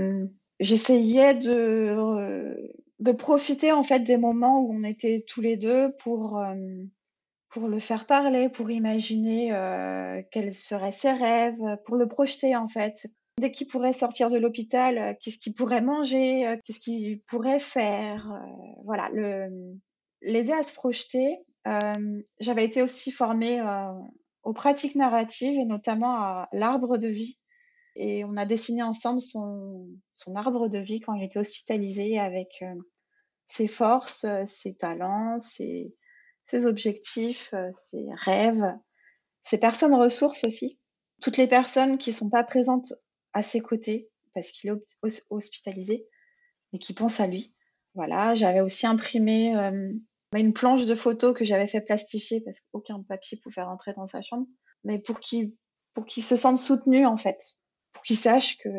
j'essayais 0.59 1.33
de 1.33 2.71
de 3.03 3.11
profiter 3.11 3.71
en 3.71 3.83
fait 3.83 3.99
des 3.99 4.17
moments 4.17 4.61
où 4.61 4.73
on 4.73 4.83
était 4.83 5.23
tous 5.27 5.41
les 5.41 5.57
deux 5.57 5.91
pour 5.99 6.43
pour 7.49 7.67
le 7.67 7.79
faire 7.79 8.07
parler, 8.07 8.49
pour 8.49 8.71
imaginer 8.71 9.49
quels 10.31 10.53
seraient 10.53 10.91
ses 10.91 11.11
rêves, 11.11 11.77
pour 11.85 11.95
le 11.95 12.07
projeter 12.07 12.55
en 12.55 12.67
fait, 12.67 13.07
Dès 13.39 13.51
qu'il 13.51 13.67
pourrait 13.67 13.93
sortir 13.93 14.29
de 14.29 14.37
l'hôpital, 14.37 14.97
euh, 14.97 15.13
qu'est-ce 15.19 15.39
qu'il 15.39 15.53
pourrait 15.53 15.81
manger, 15.81 16.47
euh, 16.47 16.57
qu'est-ce 16.63 16.79
qu'il 16.79 17.19
pourrait 17.21 17.59
faire, 17.59 18.31
euh, 18.31 18.81
voilà, 18.85 19.09
l'aider 20.21 20.51
à 20.51 20.63
se 20.63 20.73
projeter 20.73 21.39
j'avais 22.41 22.65
été 22.65 22.81
aussi 22.81 23.09
formée 23.09 23.61
aux 24.43 24.51
pratiques 24.51 24.95
narratives 24.95 25.57
et 25.57 25.63
notamment 25.63 26.15
à 26.15 26.49
l'arbre 26.51 26.97
de 26.97 27.07
vie. 27.07 27.39
Et 27.95 28.25
on 28.25 28.35
a 28.35 28.45
dessiné 28.45 28.83
ensemble 28.83 29.21
son, 29.21 29.87
son 30.11 30.35
arbre 30.35 30.67
de 30.67 30.79
vie 30.79 30.99
quand 30.99 31.13
il 31.13 31.23
était 31.23 31.39
hospitalisé 31.39 32.19
avec 32.19 32.61
ses 33.53 33.67
forces, 33.67 34.25
ses 34.47 34.75
talents, 34.75 35.37
ses, 35.37 35.95
ses 36.45 36.65
objectifs, 36.65 37.53
ses 37.73 38.05
rêves, 38.25 38.65
ses 39.43 39.59
personnes 39.59 39.93
ressources 39.93 40.43
aussi. 40.43 40.79
Toutes 41.21 41.37
les 41.37 41.47
personnes 41.47 41.97
qui 41.97 42.13
sont 42.13 42.29
pas 42.29 42.43
présentes 42.43 42.93
à 43.33 43.43
ses 43.43 43.59
côtés 43.59 44.09
parce 44.33 44.51
qu'il 44.51 44.71
est 44.71 45.23
hospitalisé 45.29 46.07
et 46.73 46.79
qui 46.79 46.93
pensent 46.93 47.19
à 47.19 47.27
lui. 47.27 47.53
Voilà, 47.93 48.33
j'avais 48.33 48.61
aussi 48.61 48.87
imprimé 48.87 49.55
euh, 49.55 49.93
une 50.35 50.53
planche 50.53 50.87
de 50.87 50.95
photos 50.95 51.37
que 51.37 51.45
j'avais 51.45 51.67
fait 51.67 51.81
plastifier 51.81 52.41
parce 52.41 52.59
qu'aucun 52.59 53.03
papier 53.03 53.37
pouvait 53.37 53.61
rentrer 53.61 53.93
dans 53.93 54.07
sa 54.07 54.23
chambre, 54.23 54.47
mais 54.83 54.99
pour 54.99 55.19
qu'il 55.19 55.53
pour 55.93 56.05
qu'il 56.05 56.23
se 56.23 56.35
sente 56.35 56.57
soutenu 56.57 57.05
en 57.05 57.17
fait, 57.17 57.53
pour 57.91 58.03
qu'il 58.03 58.17
sache 58.17 58.57
que 58.57 58.69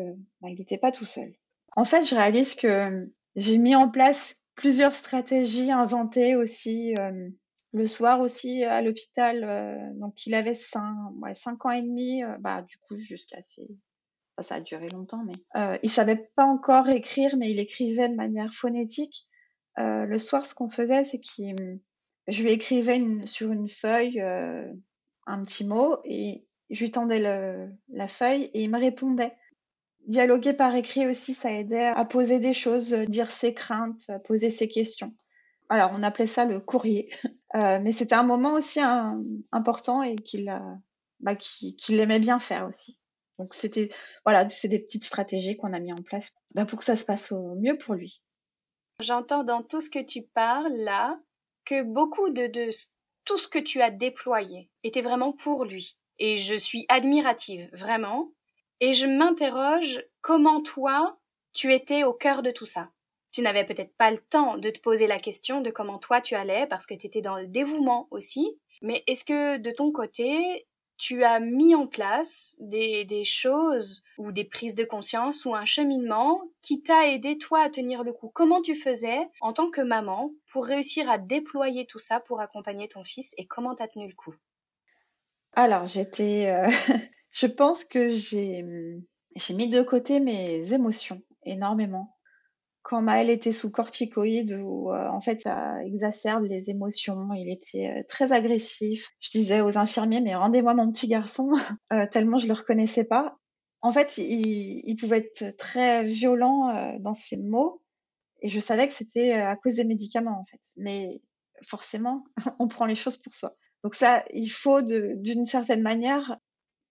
bah, 0.41 0.49
il 0.49 0.57
n'était 0.59 0.77
pas 0.77 0.91
tout 0.91 1.05
seul. 1.05 1.33
En 1.77 1.85
fait, 1.85 2.03
je 2.03 2.13
réalise 2.13 2.55
que 2.55 3.09
j'ai 3.37 3.57
mis 3.57 3.73
en 3.73 3.89
place 3.89 4.35
plusieurs 4.55 4.95
stratégies 4.95 5.71
inventées 5.71 6.35
aussi 6.35 6.95
euh, 6.99 7.29
le 7.73 7.87
soir 7.87 8.19
aussi 8.19 8.63
à 8.63 8.81
l'hôpital. 8.81 9.43
Euh, 9.43 9.93
donc 9.95 10.25
il 10.25 10.33
avait 10.33 10.53
cinq, 10.53 10.95
ouais, 11.21 11.35
cinq 11.35 11.65
ans 11.65 11.71
et 11.71 11.81
demi, 11.81 12.23
bah 12.39 12.61
du 12.61 12.77
coup 12.79 12.97
jusqu'à 12.97 13.41
ses 13.41 13.67
ça 14.41 14.55
a 14.55 14.61
duré 14.61 14.89
longtemps, 14.89 15.23
mais 15.23 15.35
euh, 15.55 15.77
il 15.83 15.89
savait 15.89 16.29
pas 16.35 16.45
encore 16.45 16.89
écrire, 16.89 17.35
mais 17.37 17.51
il 17.51 17.59
écrivait 17.59 18.09
de 18.09 18.15
manière 18.15 18.53
phonétique. 18.53 19.27
Euh, 19.79 20.05
le 20.05 20.19
soir, 20.19 20.45
ce 20.45 20.53
qu'on 20.53 20.69
faisait, 20.69 21.05
c'est 21.05 21.19
qu'il, 21.19 21.79
je 22.27 22.43
lui 22.43 22.51
écrivais 22.51 23.01
sur 23.25 23.51
une 23.51 23.69
feuille 23.69 24.21
euh, 24.21 24.71
un 25.25 25.43
petit 25.43 25.65
mot 25.65 25.97
et 26.03 26.45
je 26.69 26.83
lui 26.83 26.91
tendais 26.91 27.19
la 27.19 28.07
feuille 28.07 28.49
et 28.53 28.63
il 28.63 28.71
me 28.71 28.79
répondait. 28.79 29.33
Dialoguer 30.07 30.53
par 30.53 30.75
écrit 30.75 31.07
aussi, 31.07 31.33
ça 31.33 31.51
aidait 31.51 31.87
à 31.87 32.05
poser 32.05 32.39
des 32.39 32.53
choses, 32.53 32.91
dire 32.93 33.31
ses 33.31 33.53
craintes, 33.53 34.11
poser 34.25 34.51
ses 34.51 34.69
questions. 34.69 35.13
Alors, 35.69 35.91
on 35.93 36.03
appelait 36.03 36.27
ça 36.27 36.45
le 36.45 36.59
courrier, 36.59 37.09
euh, 37.55 37.79
mais 37.81 37.91
c'était 37.91 38.15
un 38.15 38.23
moment 38.23 38.53
aussi 38.53 38.79
important 39.51 40.03
et 40.03 40.15
qu'il 40.15 40.53
bah, 41.19 41.35
aimait 41.89 42.19
bien 42.19 42.39
faire 42.39 42.67
aussi. 42.67 42.99
Donc 43.37 43.53
c'était 43.53 43.89
voilà, 44.25 44.49
c'est 44.49 44.67
des 44.67 44.79
petites 44.79 45.03
stratégies 45.03 45.57
qu'on 45.57 45.73
a 45.73 45.79
mis 45.79 45.91
en 45.91 45.97
place 45.97 46.33
bah, 46.53 46.65
pour 46.65 46.79
que 46.79 46.85
ça 46.85 46.95
se 46.95 47.05
passe 47.05 47.31
au 47.31 47.55
mieux 47.55 47.77
pour 47.77 47.95
lui. 47.95 48.21
J'entends 49.01 49.43
dans 49.43 49.61
tout 49.61 49.81
ce 49.81 49.89
que 49.89 50.03
tu 50.03 50.21
parles 50.21 50.71
là 50.71 51.19
que 51.65 51.83
beaucoup 51.83 52.29
de, 52.29 52.47
de 52.47 52.69
tout 53.25 53.37
ce 53.37 53.47
que 53.47 53.59
tu 53.59 53.81
as 53.81 53.91
déployé 53.91 54.69
était 54.83 55.01
vraiment 55.01 55.33
pour 55.33 55.65
lui. 55.65 55.97
Et 56.17 56.37
je 56.37 56.55
suis 56.55 56.85
admirative, 56.87 57.69
vraiment. 57.73 58.31
Et 58.81 58.93
je 58.93 59.05
m'interroge 59.05 60.03
comment 60.21 60.61
toi, 60.61 61.17
tu 61.53 61.73
étais 61.73 62.03
au 62.03 62.13
cœur 62.13 62.41
de 62.41 62.51
tout 62.51 62.65
ça? 62.65 62.89
Tu 63.31 63.41
n'avais 63.41 63.65
peut-être 63.65 63.95
pas 63.97 64.11
le 64.11 64.17
temps 64.17 64.57
de 64.57 64.69
te 64.69 64.79
poser 64.79 65.07
la 65.07 65.19
question 65.19 65.61
de 65.61 65.69
comment 65.69 65.99
toi 65.99 66.21
tu 66.21 66.35
allais 66.35 66.67
parce 66.67 66.85
que 66.85 66.93
tu 66.93 67.07
étais 67.07 67.21
dans 67.21 67.37
le 67.37 67.47
dévouement 67.47 68.07
aussi. 68.11 68.57
Mais 68.81 69.03
est-ce 69.07 69.25
que 69.25 69.57
de 69.57 69.71
ton 69.71 69.91
côté, 69.91 70.67
tu 70.97 71.23
as 71.23 71.39
mis 71.39 71.75
en 71.75 71.87
place 71.87 72.55
des, 72.59 73.03
des, 73.05 73.25
choses 73.25 74.03
ou 74.17 74.31
des 74.31 74.45
prises 74.45 74.75
de 74.75 74.83
conscience 74.83 75.45
ou 75.45 75.55
un 75.55 75.65
cheminement 75.65 76.41
qui 76.61 76.81
t'a 76.81 77.07
aidé 77.07 77.37
toi 77.37 77.61
à 77.61 77.69
tenir 77.69 78.03
le 78.03 78.13
coup? 78.13 78.29
Comment 78.33 78.61
tu 78.61 78.75
faisais 78.75 79.27
en 79.41 79.53
tant 79.53 79.69
que 79.69 79.81
maman 79.81 80.31
pour 80.51 80.65
réussir 80.65 81.09
à 81.09 81.17
déployer 81.17 81.85
tout 81.85 81.99
ça 81.99 82.19
pour 82.19 82.39
accompagner 82.39 82.87
ton 82.87 83.03
fils 83.03 83.33
et 83.37 83.45
comment 83.45 83.75
t'as 83.75 83.87
tenu 83.87 84.07
le 84.07 84.15
coup? 84.15 84.35
Alors 85.53 85.87
j'étais, 85.87 86.47
euh, 86.47 86.69
je 87.35 87.47
pense 87.47 87.83
que 87.83 88.09
j'ai 88.09 88.65
j'ai 89.35 89.53
mis 89.53 89.67
de 89.67 89.81
côté 89.81 90.21
mes 90.21 90.71
émotions 90.73 91.21
énormément 91.43 92.15
quand 92.81 93.01
Maël 93.01 93.31
était 93.31 93.51
sous 93.51 93.71
corticoïdes, 93.71 94.61
où 94.63 94.91
euh, 94.91 95.09
en 95.09 95.19
fait 95.19 95.41
ça 95.41 95.83
exacerbe 95.83 96.45
les 96.45 96.69
émotions, 96.69 97.33
il 97.33 97.51
était 97.51 97.87
euh, 97.87 98.03
très 98.07 98.31
agressif. 98.31 99.09
Je 99.19 99.31
disais 99.31 99.59
aux 99.61 99.75
infirmiers 99.77 100.21
mais 100.21 100.35
rendez-moi 100.35 100.75
mon 100.75 100.91
petit 100.91 101.07
garçon, 101.07 101.51
euh, 101.93 102.05
tellement 102.09 102.37
je 102.37 102.47
le 102.47 102.53
reconnaissais 102.53 103.03
pas. 103.03 103.37
En 103.81 103.91
fait, 103.91 104.17
il, 104.17 104.81
il 104.85 104.95
pouvait 104.97 105.17
être 105.17 105.57
très 105.57 106.03
violent 106.03 106.97
dans 106.99 107.13
ses 107.13 107.37
mots 107.37 107.83
et 108.41 108.49
je 108.49 108.59
savais 108.59 108.87
que 108.87 108.93
c'était 108.93 109.33
à 109.33 109.55
cause 109.57 109.75
des 109.75 109.83
médicaments 109.83 110.39
en 110.39 110.45
fait. 110.45 110.61
Mais 110.77 111.21
forcément, 111.67 112.23
on 112.59 112.67
prend 112.67 112.85
les 112.85 112.95
choses 112.95 113.17
pour 113.17 113.35
soi. 113.35 113.55
Donc 113.83 113.93
ça, 113.95 114.23
il 114.31 114.49
faut 114.49 114.81
d'une 114.81 115.45
certaine 115.45 115.81
manière 115.81 116.37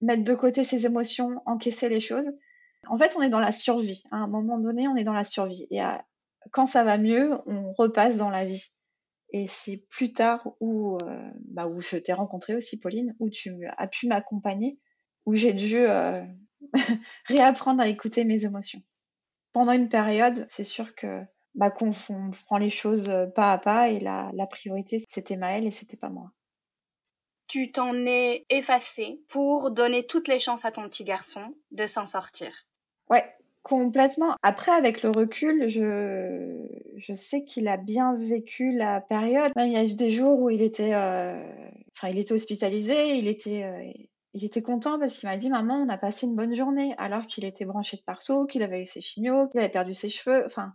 mettre 0.05 0.25
de 0.25 0.35
côté 0.35 0.65
ses 0.65 0.87
émotions, 0.87 1.43
encaisser 1.47 1.89
les 1.89 2.01
choses 2.01 2.31
en 2.89 2.99
fait, 2.99 3.15
on 3.17 3.23
est 3.23 3.31
dans 3.31 3.41
la 3.41 3.53
survie. 3.53 4.03
À 4.11 4.17
un 4.17 4.27
moment 4.27 4.59
donné, 4.59 4.89
on 4.89 4.97
est 4.97 5.05
dans 5.05 5.13
la 5.13 5.25
survie. 5.25 5.67
Et 5.71 5.81
quand 6.51 6.67
ça 6.67 6.85
va 6.85 6.99
mieux, 6.99 7.37
on 7.47 7.73
repasse 7.73 8.17
dans 8.17 8.31
la 8.31 8.45
vie. 8.45 8.71
Et 9.31 9.47
c'est 9.49 9.79
plus 9.91 10.13
tard 10.13 10.49
où, 10.61 10.97
euh, 11.03 11.31
bah, 11.49 11.67
où 11.67 11.81
je 11.81 11.97
t'ai 11.97 12.13
rencontré 12.13 12.55
aussi, 12.55 12.79
Pauline, 12.79 13.17
où 13.19 13.31
tu 13.31 13.67
as 13.77 13.87
pu 13.89 14.07
m'accompagner, 14.07 14.79
où 15.27 15.35
j'ai 15.35 15.53
dû 15.53 15.77
euh, 15.77 16.25
réapprendre 17.27 17.83
à 17.83 17.89
écouter 17.89 18.25
mes 18.25 18.45
émotions. 18.45 18.83
Pendant 19.53 19.73
une 19.73 19.89
période, 19.89 20.47
c'est 20.49 20.65
sûr 20.65 20.95
que 20.95 21.23
bah, 21.55 21.71
qu'on 21.71 21.93
prend 22.47 22.59
les 22.59 22.71
choses 22.71 23.09
euh, 23.09 23.27
pas 23.27 23.53
à 23.53 23.59
pas 23.59 23.89
et 23.89 23.99
la, 23.99 24.31
la 24.35 24.47
priorité, 24.47 25.03
c'était 25.09 25.37
Maëlle 25.37 25.67
et 25.67 25.71
c'était 25.73 25.97
pas 25.97 26.11
moi. 26.11 26.31
Tu 27.55 27.71
t'en 27.71 27.95
es 28.05 28.47
effacé 28.51 29.21
pour 29.29 29.71
donner 29.71 30.05
toutes 30.05 30.27
les 30.27 30.41
chances 30.41 30.65
à 30.65 30.73
ton 30.73 30.89
petit 30.89 31.05
garçon 31.05 31.55
de 31.71 31.87
s'en 31.87 32.05
sortir. 32.05 32.51
Ouais, 33.09 33.33
complètement. 33.63 34.35
Après, 34.43 34.73
avec 34.73 35.05
le 35.05 35.11
recul, 35.11 35.69
je, 35.69 36.67
je 36.97 37.15
sais 37.15 37.45
qu'il 37.45 37.69
a 37.69 37.77
bien 37.77 38.17
vécu 38.17 38.73
la 38.73 39.01
période. 39.01 39.53
Même 39.55 39.69
il 39.69 39.75
y 39.75 39.77
a 39.77 39.85
eu 39.85 39.95
des 39.95 40.11
jours 40.11 40.41
où 40.41 40.51
il 40.51 40.63
était, 40.63 40.95
euh, 40.95 41.47
enfin, 41.97 42.09
il 42.09 42.19
était 42.19 42.35
hospitalisé, 42.35 43.19
il 43.19 43.29
était, 43.29 43.63
euh, 43.63 44.05
il 44.33 44.45
était 44.45 44.63
content 44.63 44.99
parce 44.99 45.17
qu'il 45.17 45.29
m'a 45.29 45.37
dit, 45.37 45.49
maman, 45.49 45.77
on 45.77 45.89
a 45.91 45.97
passé 45.97 46.27
une 46.27 46.35
bonne 46.35 46.57
journée, 46.57 46.97
alors 46.99 47.29
qu'il 47.29 47.45
était 47.45 47.67
branché 47.67 47.97
de 47.97 48.03
partout, 48.03 48.47
qu'il 48.47 48.65
avait 48.65 48.83
eu 48.83 48.87
ses 48.87 49.01
chimios, 49.01 49.47
qu'il 49.47 49.61
avait 49.61 49.69
perdu 49.69 49.95
ses 49.95 50.09
cheveux. 50.09 50.43
Enfin, 50.45 50.73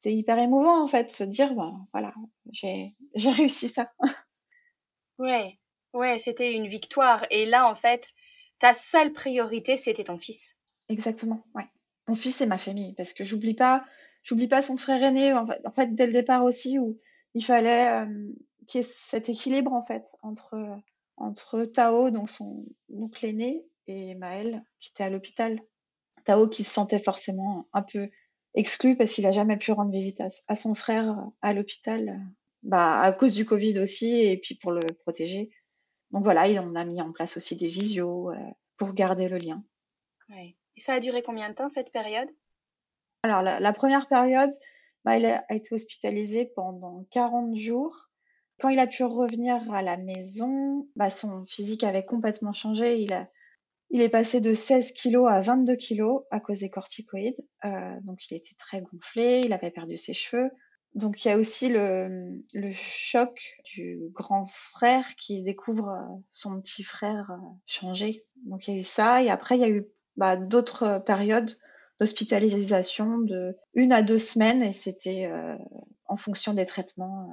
c'est 0.00 0.12
hyper 0.12 0.38
émouvant, 0.38 0.84
en 0.84 0.88
fait, 0.88 1.10
se 1.10 1.24
dire, 1.24 1.54
bon, 1.54 1.86
voilà, 1.94 2.12
j'ai, 2.52 2.94
j'ai 3.14 3.30
réussi 3.30 3.66
ça. 3.66 3.90
Ouais, 5.20 5.58
ouais, 5.94 6.18
c'était 6.18 6.52
une 6.52 6.66
victoire. 6.66 7.26
Et 7.30 7.46
là, 7.46 7.70
en 7.70 7.74
fait, 7.74 8.12
ta 8.58 8.74
seule 8.74 9.12
priorité, 9.12 9.76
c'était 9.76 10.04
ton 10.04 10.18
fils. 10.18 10.56
Exactement, 10.88 11.44
ouais. 11.54 11.66
Mon 12.06 12.14
fils 12.14 12.40
et 12.40 12.46
ma 12.46 12.58
famille, 12.58 12.94
parce 12.94 13.12
que 13.12 13.24
j'oublie 13.24 13.54
pas, 13.54 13.84
j'oublie 14.22 14.48
pas 14.48 14.62
son 14.62 14.76
frère 14.76 15.02
aîné, 15.02 15.32
en 15.34 15.46
fait, 15.74 15.94
dès 15.94 16.06
le 16.06 16.12
départ 16.12 16.44
aussi, 16.44 16.78
où 16.78 16.98
il 17.34 17.44
fallait 17.44 17.88
euh, 17.88 18.32
qu'il 18.66 18.80
y 18.80 18.84
ait 18.84 18.86
cet 18.88 19.28
équilibre, 19.28 19.72
en 19.72 19.84
fait, 19.84 20.04
entre, 20.22 20.56
entre 21.16 21.64
Tao, 21.64 22.10
donc 22.10 22.30
son 22.30 22.64
oncle 22.90 23.26
aîné, 23.26 23.66
et 23.86 24.14
Maël, 24.14 24.64
qui 24.80 24.90
était 24.90 25.04
à 25.04 25.10
l'hôpital. 25.10 25.60
Tao 26.24 26.48
qui 26.48 26.64
se 26.64 26.72
sentait 26.72 26.98
forcément 26.98 27.68
un 27.72 27.82
peu 27.82 28.08
exclu 28.54 28.96
parce 28.96 29.12
qu'il 29.12 29.26
a 29.26 29.32
jamais 29.32 29.56
pu 29.56 29.72
rendre 29.72 29.90
visite 29.90 30.20
à, 30.48 30.56
son 30.56 30.74
frère 30.74 31.16
à 31.42 31.52
l'hôpital, 31.52 32.20
bah, 32.62 33.00
à 33.00 33.12
cause 33.12 33.34
du 33.34 33.44
Covid 33.44 33.78
aussi, 33.78 34.20
et 34.20 34.38
puis 34.38 34.54
pour 34.56 34.72
le 34.72 34.80
protéger. 35.04 35.50
Donc 36.10 36.24
voilà, 36.24 36.44
on 36.62 36.74
a 36.74 36.84
mis 36.84 37.00
en 37.00 37.12
place 37.12 37.36
aussi 37.36 37.56
des 37.56 37.68
visios 37.68 38.30
euh, 38.30 38.36
pour 38.76 38.92
garder 38.94 39.28
le 39.28 39.38
lien. 39.38 39.62
Ouais. 40.30 40.56
Et 40.76 40.80
ça 40.80 40.94
a 40.94 41.00
duré 41.00 41.22
combien 41.22 41.48
de 41.48 41.54
temps 41.54 41.68
cette 41.68 41.92
période? 41.92 42.28
Alors 43.24 43.42
la, 43.42 43.72
première 43.72 44.06
période, 44.06 44.52
bah, 45.04 45.18
il 45.18 45.26
a 45.26 45.44
été 45.52 45.74
hospitalisé 45.74 46.46
pendant 46.54 47.04
40 47.10 47.56
jours. 47.56 48.10
Quand 48.60 48.68
il 48.68 48.78
a 48.78 48.86
pu 48.86 49.04
revenir 49.04 49.72
à 49.72 49.82
la 49.82 49.96
maison, 49.96 50.88
bah, 50.96 51.10
son 51.10 51.44
physique 51.44 51.84
avait 51.84 52.04
complètement 52.04 52.52
changé. 52.52 53.00
Il, 53.00 53.12
a, 53.12 53.28
il 53.90 54.00
est 54.02 54.08
passé 54.08 54.40
de 54.40 54.54
16 54.54 54.92
kilos 54.92 55.28
à 55.28 55.40
22 55.40 55.76
kilos 55.76 56.22
à 56.30 56.40
cause 56.40 56.60
des 56.60 56.70
corticoïdes. 56.70 57.44
Euh, 57.64 58.00
donc 58.02 58.30
il 58.30 58.36
était 58.36 58.54
très 58.56 58.80
gonflé, 58.80 59.42
il 59.44 59.52
avait 59.52 59.70
perdu 59.70 59.96
ses 59.96 60.14
cheveux. 60.14 60.50
Donc 60.98 61.24
il 61.24 61.28
y 61.28 61.30
a 61.30 61.38
aussi 61.38 61.68
le, 61.68 62.42
choc 62.72 63.60
du 63.64 64.00
grand 64.10 64.46
frère 64.46 65.14
qui 65.14 65.44
découvre 65.44 65.90
euh, 65.90 66.16
son 66.32 66.60
petit 66.60 66.82
frère 66.82 67.30
euh, 67.30 67.36
changé. 67.66 68.26
Donc 68.44 68.66
il 68.66 68.74
y 68.74 68.76
a 68.76 68.80
eu 68.80 68.82
ça 68.82 69.22
et 69.22 69.30
après 69.30 69.56
il 69.56 69.60
y 69.60 69.64
a 69.64 69.68
eu 69.68 69.86
bah, 70.16 70.36
d'autres 70.36 70.82
euh, 70.82 70.98
périodes 70.98 71.52
d'hospitalisation 72.00 73.18
de 73.18 73.56
une 73.74 73.92
à 73.92 74.02
deux 74.02 74.18
semaines 74.18 74.60
et 74.60 74.72
c'était 74.72 75.28
en 76.04 76.16
fonction 76.16 76.54
des 76.54 76.64
traitements. 76.64 77.28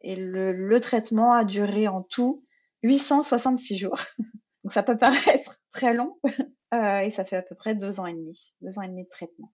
Et 0.00 0.16
le, 0.16 0.80
traitement 0.80 1.32
a 1.32 1.44
duré 1.44 1.88
en 1.88 2.02
tout 2.02 2.42
866 2.84 3.76
jours. 3.76 4.00
Donc 4.64 4.72
ça 4.72 4.82
peut 4.82 4.96
paraître 4.96 5.60
très 5.72 5.92
long 5.92 6.18
et 6.72 7.10
ça 7.10 7.26
fait 7.26 7.36
à 7.36 7.42
peu 7.42 7.54
près 7.54 7.74
deux 7.74 8.00
ans 8.00 8.06
et 8.06 8.14
demi, 8.14 8.54
deux 8.62 8.78
ans 8.78 8.82
et 8.82 8.88
demi 8.88 9.04
de 9.04 9.10
traitement. 9.10 9.52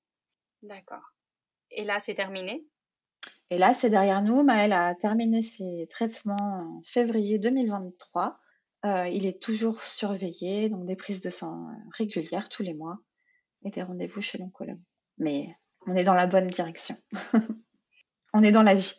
D'accord. 0.63 1.03
Et 1.73 1.83
là, 1.83 1.99
c'est 1.99 2.15
terminé? 2.15 2.65
Et 3.51 3.59
là, 3.59 3.75
c'est 3.75 3.91
derrière 3.91 4.23
nous. 4.23 4.43
Maëlle 4.43 4.73
a 4.73 4.95
terminé 4.95 5.43
ses 5.43 5.87
traitements 5.91 6.37
en 6.41 6.83
février 6.85 7.39
2023. 7.39 8.39
Euh, 8.85 9.09
il 9.09 9.27
est 9.27 9.43
toujours 9.43 9.81
surveillé, 9.81 10.69
donc 10.69 10.87
des 10.87 10.97
prises 10.97 11.23
de 11.23 11.31
sang 11.31 11.69
euh, 11.69 11.75
régulières 11.97 12.49
tous 12.49 12.63
les 12.63 12.75
mois 12.75 12.99
et 13.65 13.71
des 13.71 13.83
rendez-vous 13.83 14.21
chez 14.21 14.39
l'oncologue. 14.39 14.81
Mais 15.19 15.55
on 15.87 15.97
est 15.97 16.05
dans 16.05 16.15
la 16.15 16.27
bonne 16.27 16.49
direction. 16.49 16.97
on 18.35 18.43
est 18.43 18.53
dans 18.53 18.63
la 18.63 18.75
vie. 18.75 18.95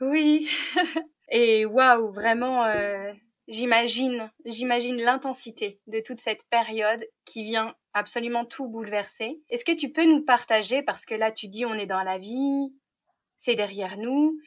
Oui. 0.00 0.48
et 1.30 1.64
waouh, 1.66 2.12
vraiment, 2.12 2.64
euh, 2.64 3.12
j'imagine, 3.46 4.30
j'imagine 4.44 5.00
l'intensité 5.00 5.80
de 5.86 6.00
toute 6.00 6.20
cette 6.20 6.44
période 6.48 7.04
qui 7.24 7.44
vient 7.44 7.74
absolument 7.92 8.44
tout 8.44 8.68
bouleverser. 8.68 9.40
Est-ce 9.50 9.64
que 9.64 9.76
tu 9.76 9.92
peux 9.92 10.04
nous 10.04 10.24
partager, 10.24 10.82
parce 10.82 11.04
que 11.04 11.14
là 11.14 11.30
tu 11.30 11.46
dis 11.46 11.64
on 11.64 11.74
est 11.74 11.86
dans 11.86 12.02
la 12.02 12.18
vie, 12.18 12.74
c'est 13.42 13.54
derrière 13.54 13.98
nous, 13.98 14.38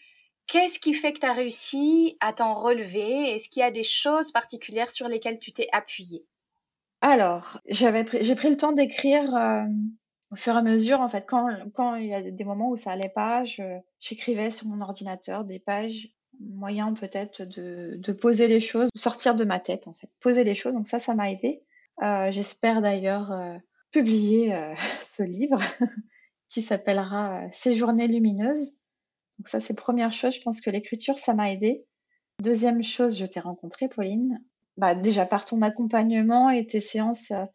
Qu'est-ce 0.48 0.78
qui 0.78 0.94
fait 0.94 1.14
que 1.14 1.20
tu 1.20 1.26
as 1.26 1.34
réussi 1.34 2.18
à 2.20 2.32
t'en 2.32 2.54
relever? 2.54 3.34
Est-ce 3.34 3.50
qu'il 3.50 3.62
y 3.62 3.64
a 3.64 3.72
des 3.72 3.84
choses 3.84 4.32
particulières 4.32 4.92
sur 4.92 5.08
lesquelles 5.08 5.40
tu 5.40 5.52
t'es 5.52 5.68
appuyé? 5.72 6.26
Alors, 7.02 7.60
j'avais 7.68 8.06
j'ai 8.22 8.36
pris 8.36 8.50
le 8.50 8.58
temps 8.58 8.72
d'écrire 8.72 9.36
euh, 9.36 9.64
au 10.32 10.36
fur 10.36 10.54
et 10.54 10.58
à 10.58 10.62
mesure. 10.62 11.02
En 11.02 11.10
fait, 11.10 11.26
quand, 11.28 11.48
quand 11.74 11.96
il 11.96 12.08
y 12.08 12.14
a 12.14 12.22
des 12.22 12.44
moments 12.44 12.70
où 12.70 12.78
ça 12.78 12.92
allait 12.92 13.10
pas, 13.10 13.44
j'écrivais 14.00 14.52
sur 14.52 14.68
mon 14.68 14.82
ordinateur 14.82 15.46
des 15.46 15.60
pages, 15.60 16.10
moyen 16.40 16.94
peut-être 16.94 17.42
de, 17.42 17.96
de, 17.98 18.14
poser 18.14 18.48
les 18.48 18.60
choses, 18.60 18.90
sortir 18.96 19.34
de 19.34 19.46
ma 19.46 19.60
tête 19.60 19.88
en 19.88 19.94
fait, 19.94 20.10
poser 20.20 20.44
les 20.44 20.56
choses. 20.56 20.74
Donc 20.74 20.88
ça, 20.88 21.00
ça 21.00 21.16
m'a 21.16 21.32
aidé. 21.32 21.64
Euh, 22.04 22.32
J'espère 22.32 22.82
d'ailleurs 22.82 23.32
euh, 23.32 23.58
publier 23.92 24.56
ce 25.06 25.24
livre 25.24 25.60
qui 26.50 26.62
s'appellera 26.62 27.42
Ces 27.52 27.74
journées 27.74 28.08
lumineuses 28.08 28.78
donc 29.38 29.48
ça, 29.48 29.60
c'est 29.60 29.74
première 29.74 30.14
chose. 30.14 30.36
Je 30.36 30.42
pense 30.42 30.62
que 30.62 30.70
l'écriture, 30.70 31.20
ça 31.20 31.34
m'a 31.34 31.52
aidé. 31.52 31.86
Deuxième 32.42 32.84
chose, 32.84 33.18
je 33.18 33.26
t'ai 33.26 33.40
rencontré, 33.40 33.88
Pauline. 33.88 34.42
Bah, 34.78 34.96
déjà 34.96 35.26
par 35.26 35.46
ton 35.46 35.62
accompagnement 35.62 36.50
et 36.50 36.68
tes 36.68 36.82
séances 36.82 37.32
euh, 37.32 37.46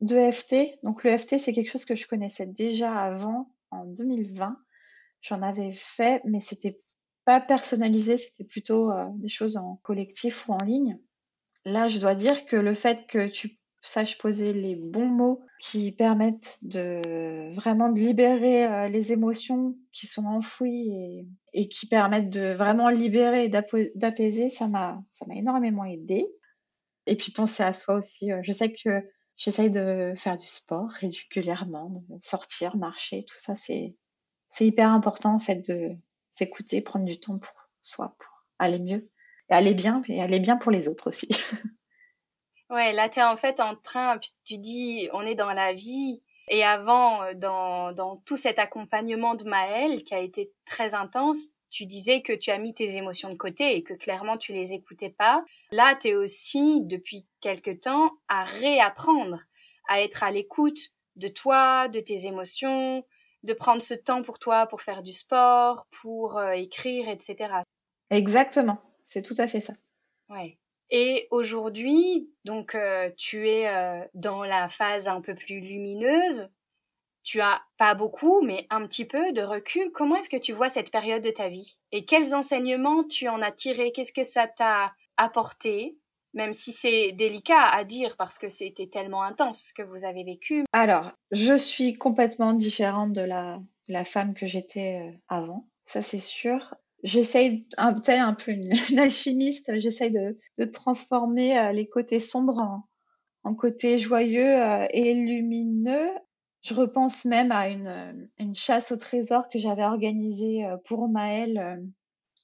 de 0.00 0.30
FT. 0.30 0.78
Donc 0.82 1.04
le 1.04 1.16
FT, 1.16 1.38
c'est 1.38 1.52
quelque 1.52 1.70
chose 1.70 1.84
que 1.84 1.94
je 1.94 2.06
connaissais 2.06 2.46
déjà 2.46 2.92
avant, 2.92 3.54
en 3.70 3.84
2020. 3.84 4.56
J'en 5.22 5.42
avais 5.42 5.72
fait, 5.72 6.22
mais 6.24 6.40
c'était 6.40 6.80
pas 7.24 7.40
personnalisé, 7.40 8.18
c'était 8.18 8.44
plutôt 8.44 8.90
euh, 8.90 9.06
des 9.14 9.28
choses 9.28 9.56
en 9.56 9.76
collectif 9.82 10.48
ou 10.48 10.52
en 10.52 10.64
ligne. 10.64 10.98
Là, 11.64 11.88
je 11.88 11.98
dois 11.98 12.14
dire 12.14 12.46
que 12.46 12.56
le 12.56 12.74
fait 12.74 13.06
que 13.06 13.26
tu 13.28 13.59
sache 13.82 14.18
poser 14.18 14.52
les 14.52 14.76
bons 14.76 15.06
mots 15.06 15.44
qui 15.58 15.92
permettent 15.92 16.58
de 16.62 17.52
vraiment 17.54 17.90
de 17.90 17.98
libérer 17.98 18.66
euh, 18.66 18.88
les 18.88 19.12
émotions 19.12 19.76
qui 19.92 20.06
sont 20.06 20.24
enfouies 20.24 21.26
et, 21.52 21.68
qui 21.68 21.86
permettent 21.86 22.30
de 22.30 22.52
vraiment 22.52 22.88
libérer 22.88 23.44
et 23.44 23.48
d'apaiser, 23.48 24.50
ça 24.50 24.68
m'a 24.68 25.02
ça 25.12 25.26
m'a 25.26 25.34
énormément 25.34 25.84
aidé. 25.84 26.26
Et 27.06 27.16
puis 27.16 27.32
penser 27.32 27.62
à 27.62 27.72
soi 27.72 27.96
aussi. 27.96 28.30
Euh, 28.30 28.40
je 28.42 28.52
sais 28.52 28.72
que 28.72 29.02
j'essaye 29.36 29.70
de 29.70 30.14
faire 30.16 30.36
du 30.36 30.46
sport 30.46 30.90
régulièrement, 30.90 32.04
de 32.08 32.18
sortir, 32.22 32.76
marcher, 32.76 33.24
tout 33.24 33.38
ça, 33.38 33.56
c'est 33.56 33.96
c'est 34.50 34.66
hyper 34.66 34.90
important 34.90 35.34
en 35.34 35.40
fait 35.40 35.66
de 35.68 35.96
s'écouter, 36.28 36.80
prendre 36.80 37.06
du 37.06 37.18
temps 37.18 37.38
pour 37.38 37.68
soi, 37.82 38.14
pour 38.18 38.44
aller 38.58 38.78
mieux, 38.78 39.10
aller 39.48 39.74
bien, 39.74 40.02
et 40.08 40.20
aller 40.20 40.40
bien 40.40 40.56
pour 40.56 40.70
les 40.70 40.88
autres 40.88 41.08
aussi. 41.08 41.28
Ouais, 42.70 42.92
là, 42.92 43.08
tu 43.08 43.18
es 43.18 43.22
en 43.22 43.36
fait 43.36 43.60
en 43.60 43.74
train, 43.74 44.18
puis 44.18 44.30
tu 44.44 44.58
dis, 44.58 45.08
on 45.12 45.22
est 45.22 45.34
dans 45.34 45.52
la 45.52 45.72
vie. 45.72 46.22
Et 46.48 46.64
avant, 46.64 47.22
euh, 47.22 47.34
dans, 47.34 47.92
dans 47.92 48.16
tout 48.16 48.36
cet 48.36 48.58
accompagnement 48.58 49.34
de 49.34 49.44
Maëlle, 49.44 50.02
qui 50.02 50.14
a 50.14 50.20
été 50.20 50.52
très 50.64 50.94
intense, 50.94 51.48
tu 51.70 51.86
disais 51.86 52.22
que 52.22 52.32
tu 52.32 52.50
as 52.50 52.58
mis 52.58 52.74
tes 52.74 52.96
émotions 52.96 53.30
de 53.30 53.36
côté 53.36 53.76
et 53.76 53.82
que 53.82 53.94
clairement 53.94 54.36
tu 54.36 54.52
les 54.52 54.72
écoutais 54.72 55.10
pas. 55.10 55.44
Là, 55.70 55.94
tu 55.94 56.08
es 56.08 56.14
aussi, 56.14 56.80
depuis 56.82 57.26
quelque 57.40 57.70
temps, 57.70 58.10
à 58.28 58.44
réapprendre 58.44 59.38
à 59.90 60.00
être 60.00 60.22
à 60.22 60.30
l'écoute 60.30 60.94
de 61.16 61.28
toi, 61.28 61.88
de 61.88 62.00
tes 62.00 62.26
émotions, 62.26 63.04
de 63.42 63.52
prendre 63.52 63.82
ce 63.82 63.94
temps 63.94 64.22
pour 64.22 64.38
toi 64.38 64.66
pour 64.66 64.82
faire 64.82 65.02
du 65.02 65.12
sport, 65.12 65.86
pour 66.00 66.38
euh, 66.38 66.52
écrire, 66.52 67.08
etc. 67.08 67.52
Exactement, 68.10 68.78
c'est 69.02 69.22
tout 69.22 69.34
à 69.38 69.48
fait 69.48 69.60
ça. 69.60 69.74
Ouais. 70.28 70.58
Et 70.90 71.28
aujourd'hui, 71.30 72.30
donc 72.44 72.74
euh, 72.74 73.10
tu 73.16 73.48
es 73.48 73.68
euh, 73.68 74.04
dans 74.14 74.42
la 74.42 74.68
phase 74.68 75.06
un 75.08 75.20
peu 75.20 75.34
plus 75.34 75.60
lumineuse. 75.60 76.50
Tu 77.22 77.40
as 77.40 77.62
pas 77.76 77.94
beaucoup, 77.94 78.40
mais 78.40 78.66
un 78.70 78.86
petit 78.86 79.04
peu 79.04 79.32
de 79.32 79.42
recul. 79.42 79.92
Comment 79.92 80.16
est-ce 80.16 80.30
que 80.30 80.38
tu 80.38 80.52
vois 80.52 80.68
cette 80.68 80.90
période 80.90 81.22
de 81.22 81.30
ta 81.30 81.48
vie? 81.48 81.76
Et 81.92 82.04
quels 82.04 82.34
enseignements 82.34 83.04
tu 83.04 83.28
en 83.28 83.42
as 83.42 83.52
tiré? 83.52 83.92
Qu'est-ce 83.92 84.12
que 84.12 84.24
ça 84.24 84.48
t'a 84.48 84.94
apporté? 85.16 85.96
Même 86.32 86.52
si 86.52 86.72
c'est 86.72 87.12
délicat 87.12 87.62
à 87.72 87.84
dire 87.84 88.16
parce 88.16 88.38
que 88.38 88.48
c'était 88.48 88.86
tellement 88.86 89.22
intense 89.22 89.68
ce 89.68 89.74
que 89.74 89.82
vous 89.82 90.04
avez 90.04 90.24
vécu. 90.24 90.64
Alors, 90.72 91.10
je 91.30 91.56
suis 91.58 91.98
complètement 91.98 92.52
différente 92.54 93.12
de 93.12 93.22
la, 93.22 93.58
de 93.88 93.92
la 93.92 94.04
femme 94.04 94.34
que 94.34 94.46
j'étais 94.46 95.02
euh, 95.04 95.16
avant, 95.28 95.66
ça 95.86 96.02
c'est 96.02 96.20
sûr 96.20 96.74
j'essaye, 97.02 97.66
un, 97.76 97.94
un 98.06 98.34
peu 98.34 98.52
une, 98.90 98.98
alchimiste, 98.98 99.78
j'essaye 99.78 100.10
de, 100.10 100.38
de, 100.58 100.64
transformer 100.64 101.58
euh, 101.58 101.72
les 101.72 101.88
côtés 101.88 102.20
sombres 102.20 102.58
en, 102.58 102.84
en 103.44 103.54
côtés 103.54 103.98
joyeux 103.98 104.60
euh, 104.62 104.86
et 104.90 105.14
lumineux. 105.14 106.10
Je 106.62 106.74
repense 106.74 107.24
même 107.24 107.52
à 107.52 107.68
une, 107.68 107.86
euh, 107.86 108.12
une 108.38 108.54
chasse 108.54 108.92
au 108.92 108.96
trésor 108.96 109.48
que 109.48 109.58
j'avais 109.58 109.84
organisée 109.84 110.66
pour 110.86 111.08
Maël 111.08 111.82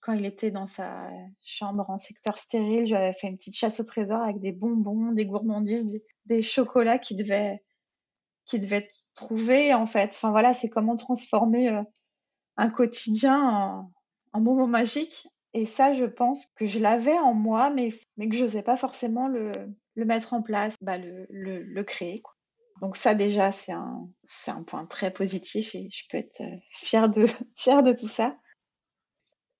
quand 0.00 0.12
il 0.12 0.24
était 0.24 0.50
dans 0.50 0.66
sa 0.66 1.10
chambre 1.42 1.90
en 1.90 1.98
secteur 1.98 2.38
stérile. 2.38 2.86
J'avais 2.86 3.12
fait 3.12 3.28
une 3.28 3.36
petite 3.36 3.56
chasse 3.56 3.80
au 3.80 3.84
trésor 3.84 4.22
avec 4.22 4.40
des 4.40 4.52
bonbons, 4.52 5.12
des 5.12 5.26
gourmandises, 5.26 5.84
des, 5.84 6.02
des 6.26 6.42
chocolats 6.42 6.98
qui 6.98 7.14
devaient, 7.14 7.62
qui 8.46 8.58
devaient 8.58 8.88
trouver 9.14 9.74
en 9.74 9.86
fait. 9.86 10.12
Enfin 10.14 10.30
voilà, 10.30 10.54
c'est 10.54 10.70
comment 10.70 10.96
transformer 10.96 11.82
un 12.56 12.70
quotidien 12.70 13.42
en, 13.42 13.92
un 14.37 14.40
moment 14.40 14.66
magique. 14.66 15.29
Et 15.55 15.64
ça, 15.64 15.92
je 15.92 16.05
pense 16.05 16.46
que 16.57 16.66
je 16.66 16.79
l'avais 16.79 17.18
en 17.18 17.33
moi, 17.33 17.70
mais, 17.70 17.90
mais 18.16 18.29
que 18.29 18.37
je 18.37 18.42
n'osais 18.42 18.62
pas 18.62 18.77
forcément 18.77 19.27
le, 19.27 19.53
mettre 19.96 20.35
en 20.35 20.42
place, 20.42 20.75
bah, 20.83 20.99
le, 20.99 21.27
le, 21.31 21.85
créer. 21.85 22.20
Quoi. 22.20 22.35
Donc 22.83 22.96
ça 22.96 23.14
déjà, 23.14 23.53
c'est 23.53 23.72
un, 23.72 24.07
un 24.49 24.62
point 24.64 24.85
très 24.85 25.11
positif 25.11 25.75
et 25.75 25.88
je 25.90 26.05
peux 26.11 26.18
être 26.18 26.42
euh, 26.42 26.57
fière 26.68 27.09
de, 27.09 27.27
fière 27.57 27.83
de 27.83 27.94
tout 27.94 28.09
ça. 28.09 28.37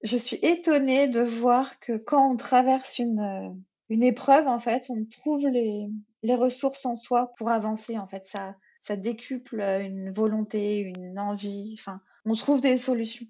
Je 0.03 0.19
suis 0.19 0.37
étonnée 0.43 1.09
de 1.09 1.23
voir 1.23 1.81
que 1.81 1.97
quand 1.97 2.31
on 2.31 2.37
traverse 2.37 2.99
une, 2.99 3.21
euh, 3.21 3.49
une 3.89 4.03
épreuve, 4.03 4.47
en 4.49 4.61
fait, 4.61 4.91
on 4.91 5.07
trouve 5.07 5.47
les, 5.49 5.89
les 6.23 6.35
ressources 6.35 6.85
en 6.85 6.97
soi 6.97 7.33
pour 7.39 7.49
avancer. 7.49 7.97
En 7.97 8.07
fait, 8.07 8.27
ça, 8.27 8.55
ça 8.81 8.97
décuple 8.97 9.61
une 9.63 10.13
volonté, 10.13 10.81
une 10.81 11.19
envie. 11.19 11.75
Enfin, 11.79 12.03
on 12.27 12.35
trouve 12.35 12.61
des 12.61 12.77
solutions 12.77 13.27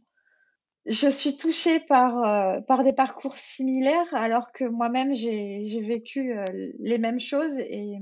je 0.87 1.09
suis 1.09 1.37
touchée 1.37 1.81
par, 1.81 2.25
euh, 2.25 2.61
par 2.61 2.85
des 2.85 2.93
parcours 2.93 3.37
similaires, 3.37 4.15
alors 4.15 4.53
que 4.53 4.65
moi-même, 4.65 5.15
j'ai 5.15 5.81
vécu 5.83 6.33
euh, 6.33 6.45
les 6.79 6.99
mêmes 6.99 7.21
choses 7.21 7.59
et, 7.59 7.99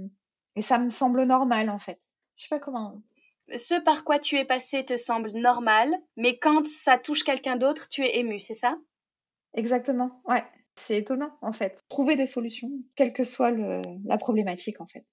et, 0.56 0.62
ça 0.62 0.78
me 0.78 0.90
semble 0.90 1.24
normal, 1.24 1.70
en 1.70 1.78
fait. 1.78 1.98
Je 2.36 2.44
sais 2.44 2.48
pas 2.48 2.60
comment. 2.60 3.02
Ce 3.54 3.80
par 3.82 4.04
quoi 4.04 4.18
tu 4.18 4.36
es 4.36 4.44
passé 4.44 4.84
te 4.84 4.96
semble 4.96 5.30
normal, 5.32 5.94
mais 6.16 6.38
quand 6.38 6.66
ça 6.66 6.98
touche 6.98 7.24
quelqu'un 7.24 7.56
d'autre, 7.56 7.88
tu 7.88 8.04
es 8.04 8.18
ému, 8.18 8.40
c'est 8.40 8.54
ça? 8.54 8.76
Exactement, 9.54 10.22
ouais. 10.26 10.44
C'est 10.76 10.96
étonnant, 10.96 11.38
en 11.40 11.52
fait. 11.52 11.84
Trouver 11.88 12.16
des 12.16 12.26
solutions, 12.26 12.70
quelle 12.96 13.12
que 13.12 13.22
soit 13.22 13.52
le, 13.52 13.80
la 14.04 14.18
problématique, 14.18 14.80
en 14.80 14.86
fait 14.86 15.04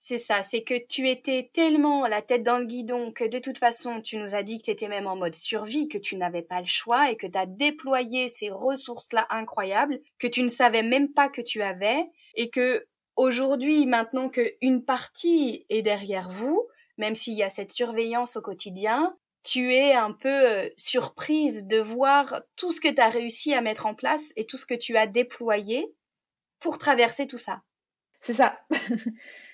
c'est 0.00 0.18
ça, 0.18 0.44
c'est 0.44 0.62
que 0.62 0.74
tu 0.86 1.08
étais 1.08 1.50
tellement 1.52 2.06
la 2.06 2.22
tête 2.22 2.44
dans 2.44 2.58
le 2.58 2.66
guidon 2.66 3.10
que 3.10 3.24
de 3.24 3.40
toute 3.40 3.58
façon, 3.58 4.00
tu 4.00 4.16
nous 4.16 4.34
as 4.34 4.44
dit 4.44 4.58
que 4.58 4.64
tu 4.64 4.70
étais 4.70 4.86
même 4.86 5.08
en 5.08 5.16
mode 5.16 5.34
survie, 5.34 5.88
que 5.88 5.98
tu 5.98 6.16
n'avais 6.16 6.42
pas 6.42 6.60
le 6.60 6.66
choix 6.66 7.10
et 7.10 7.16
que 7.16 7.26
tu 7.26 7.36
as 7.36 7.46
déployé 7.46 8.28
ces 8.28 8.50
ressources-là 8.50 9.26
incroyables 9.30 9.98
que 10.18 10.28
tu 10.28 10.42
ne 10.42 10.48
savais 10.48 10.82
même 10.82 11.12
pas 11.12 11.28
que 11.28 11.40
tu 11.40 11.62
avais 11.62 12.06
et 12.34 12.48
que 12.48 12.86
aujourd'hui, 13.16 13.86
maintenant 13.86 14.28
qu'une 14.28 14.84
partie 14.84 15.66
est 15.68 15.82
derrière 15.82 16.30
vous, 16.30 16.68
même 16.96 17.16
s'il 17.16 17.34
y 17.34 17.42
a 17.42 17.50
cette 17.50 17.72
surveillance 17.72 18.36
au 18.36 18.40
quotidien, 18.40 19.16
tu 19.42 19.74
es 19.74 19.94
un 19.94 20.12
peu 20.12 20.28
euh, 20.28 20.68
surprise 20.76 21.66
de 21.66 21.80
voir 21.80 22.42
tout 22.56 22.70
ce 22.70 22.80
que 22.80 22.88
tu 22.88 23.00
as 23.00 23.08
réussi 23.08 23.52
à 23.52 23.62
mettre 23.62 23.86
en 23.86 23.94
place 23.94 24.32
et 24.36 24.44
tout 24.46 24.56
ce 24.56 24.66
que 24.66 24.74
tu 24.74 24.96
as 24.96 25.06
déployé 25.06 25.92
pour 26.60 26.78
traverser 26.78 27.26
tout 27.26 27.38
ça. 27.38 27.62
C'est 28.20 28.34
ça. 28.34 28.60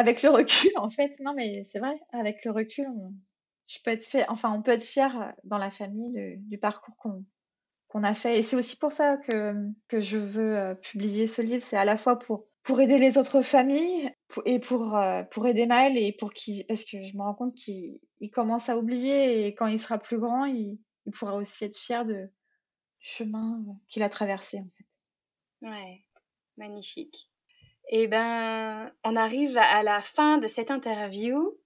avec 0.00 0.22
le 0.22 0.30
recul, 0.30 0.72
en 0.76 0.90
fait, 0.90 1.14
non, 1.20 1.34
mais 1.34 1.66
c'est 1.70 1.78
vrai, 1.78 2.00
avec 2.12 2.44
le 2.44 2.50
recul, 2.50 2.86
on, 2.88 3.12
peut 3.84 3.90
être 4.70 4.84
fier 4.84 5.20
euh, 5.20 5.30
dans 5.44 5.58
la 5.58 5.70
famille 5.70 6.38
du, 6.38 6.58
parcours 6.58 6.96
qu'on 6.96 8.02
a 8.02 8.14
fait. 8.14 8.38
Et 8.38 8.42
c'est 8.42 8.56
aussi 8.56 8.76
pour 8.76 8.92
ça 8.92 9.18
que, 9.18 9.54
je 9.92 10.18
veux 10.18 10.56
euh, 10.56 10.74
publier 10.74 11.26
ce 11.26 11.42
livre. 11.42 11.62
C'est 11.62 11.76
à 11.76 11.84
la 11.84 11.98
fois 11.98 12.18
pour, 12.18 12.46
aider 12.80 12.98
les 12.98 13.18
autres 13.18 13.42
familles 13.42 14.10
et 14.46 14.58
pour, 14.58 14.96
euh, 14.96 15.22
aider 15.44 15.66
Maël 15.66 15.98
et 15.98 16.12
pour 16.12 16.32
qui, 16.32 16.64
parce 16.64 16.84
que 16.84 17.02
je 17.02 17.16
me 17.16 17.22
rends 17.22 17.34
compte 17.34 17.54
qu'il 17.54 18.00
commence 18.32 18.68
à 18.68 18.78
oublier 18.78 19.46
et 19.46 19.54
quand 19.54 19.66
il 19.66 19.80
sera 19.80 19.98
plus 19.98 20.18
grand, 20.18 20.44
il, 20.46 20.78
pourra 21.12 21.34
aussi 21.34 21.64
être 21.64 21.76
fier 21.76 22.06
de 22.06 22.30
chemin 23.00 23.64
qu'il 23.88 24.04
a 24.04 24.08
traversé 24.08 24.60
en. 24.60 25.68
Ouais, 25.68 26.04
magnifique. 26.56 27.28
Eh 27.92 28.06
ben, 28.06 28.88
on 29.04 29.16
arrive 29.16 29.58
à 29.58 29.82
la 29.82 30.00
fin 30.00 30.38
de 30.38 30.46
cette 30.46 30.70
interview. 30.70 31.58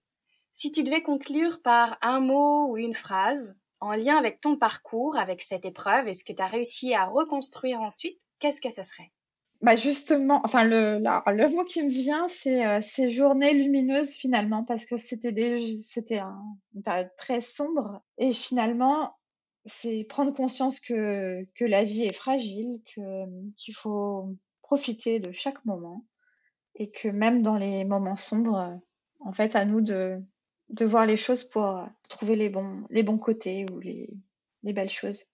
Si 0.52 0.70
tu 0.70 0.82
devais 0.82 1.02
conclure 1.02 1.60
par 1.60 1.98
un 2.00 2.20
mot 2.20 2.66
ou 2.70 2.78
une 2.78 2.94
phrase 2.94 3.60
en 3.80 3.92
lien 3.92 4.16
avec 4.16 4.40
ton 4.40 4.56
parcours, 4.56 5.18
avec 5.18 5.42
cette 5.42 5.66
épreuve, 5.66 6.08
et 6.08 6.14
ce 6.14 6.24
que 6.24 6.32
tu 6.32 6.40
as 6.40 6.46
réussi 6.46 6.94
à 6.94 7.04
reconstruire 7.04 7.82
ensuite, 7.82 8.18
qu'est-ce 8.38 8.62
que 8.62 8.70
ça 8.70 8.84
serait? 8.84 9.12
Bah 9.60 9.76
justement, 9.76 10.40
enfin 10.44 10.64
le, 10.64 10.98
le 10.98 11.54
mot 11.54 11.64
qui 11.64 11.82
me 11.82 11.90
vient, 11.90 12.26
c'est 12.30 12.66
euh, 12.66 12.80
ces 12.80 13.10
journées 13.10 13.52
lumineuses 13.52 14.14
finalement, 14.14 14.64
parce 14.64 14.86
que 14.86 14.96
c'était 14.96 15.30
une 15.30 16.82
période 16.82 17.10
très 17.18 17.42
sombre, 17.42 18.00
et 18.16 18.32
finalement, 18.32 19.14
c'est 19.66 20.04
prendre 20.04 20.32
conscience 20.32 20.80
que, 20.80 21.46
que 21.54 21.66
la 21.66 21.84
vie 21.84 22.04
est 22.04 22.14
fragile, 22.14 22.80
qu'il 22.86 23.74
faut 23.74 24.34
profiter 24.62 25.20
de 25.20 25.32
chaque 25.32 25.62
moment, 25.66 26.06
et 26.76 26.90
que 26.90 27.08
même 27.08 27.42
dans 27.42 27.56
les 27.56 27.84
moments 27.84 28.16
sombres, 28.16 28.80
en 29.20 29.32
fait, 29.32 29.56
à 29.56 29.64
nous 29.64 29.80
de, 29.80 30.20
de 30.70 30.84
voir 30.84 31.06
les 31.06 31.16
choses 31.16 31.44
pour 31.44 31.86
trouver 32.08 32.36
les 32.36 32.48
bons, 32.48 32.86
les 32.90 33.02
bons 33.02 33.18
côtés 33.18 33.66
ou 33.70 33.80
les, 33.80 34.10
les 34.62 34.72
belles 34.72 34.90
choses. 34.90 35.24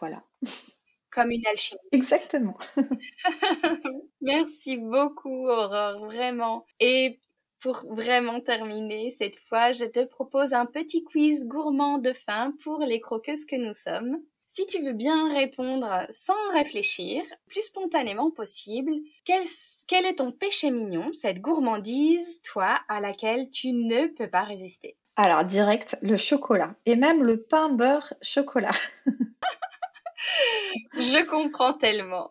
Voilà. 0.00 0.22
Comme 1.10 1.30
une 1.30 1.46
alchimiste. 1.46 1.84
Exactement. 1.92 2.58
Merci 4.20 4.76
beaucoup, 4.76 5.48
Aurore, 5.48 6.04
vraiment. 6.04 6.66
Et 6.80 7.18
pour 7.60 7.84
vraiment 7.94 8.40
terminer 8.40 9.10
cette 9.10 9.36
fois, 9.36 9.72
je 9.72 9.84
te 9.84 10.04
propose 10.04 10.52
un 10.52 10.66
petit 10.66 11.02
quiz 11.04 11.44
gourmand 11.46 11.98
de 11.98 12.12
fin 12.12 12.52
pour 12.62 12.80
les 12.80 13.00
croqueuses 13.00 13.46
que 13.46 13.56
nous 13.56 13.74
sommes. 13.74 14.18
Si 14.50 14.64
tu 14.64 14.82
veux 14.82 14.94
bien 14.94 15.34
répondre 15.34 16.06
sans 16.08 16.48
réfléchir, 16.54 17.22
plus 17.48 17.66
spontanément 17.66 18.30
possible, 18.30 18.92
quel, 19.26 19.42
quel 19.86 20.06
est 20.06 20.16
ton 20.16 20.32
péché 20.32 20.70
mignon, 20.70 21.12
cette 21.12 21.42
gourmandise, 21.42 22.40
toi, 22.40 22.80
à 22.88 23.00
laquelle 23.00 23.50
tu 23.50 23.72
ne 23.72 24.06
peux 24.06 24.30
pas 24.30 24.44
résister? 24.44 24.96
Alors, 25.16 25.44
direct, 25.44 25.98
le 26.00 26.16
chocolat. 26.16 26.74
Et 26.86 26.96
même 26.96 27.22
le 27.22 27.42
pain 27.42 27.68
beurre 27.68 28.14
chocolat. 28.22 28.72
Je 30.94 31.26
comprends 31.26 31.74
tellement. 31.74 32.30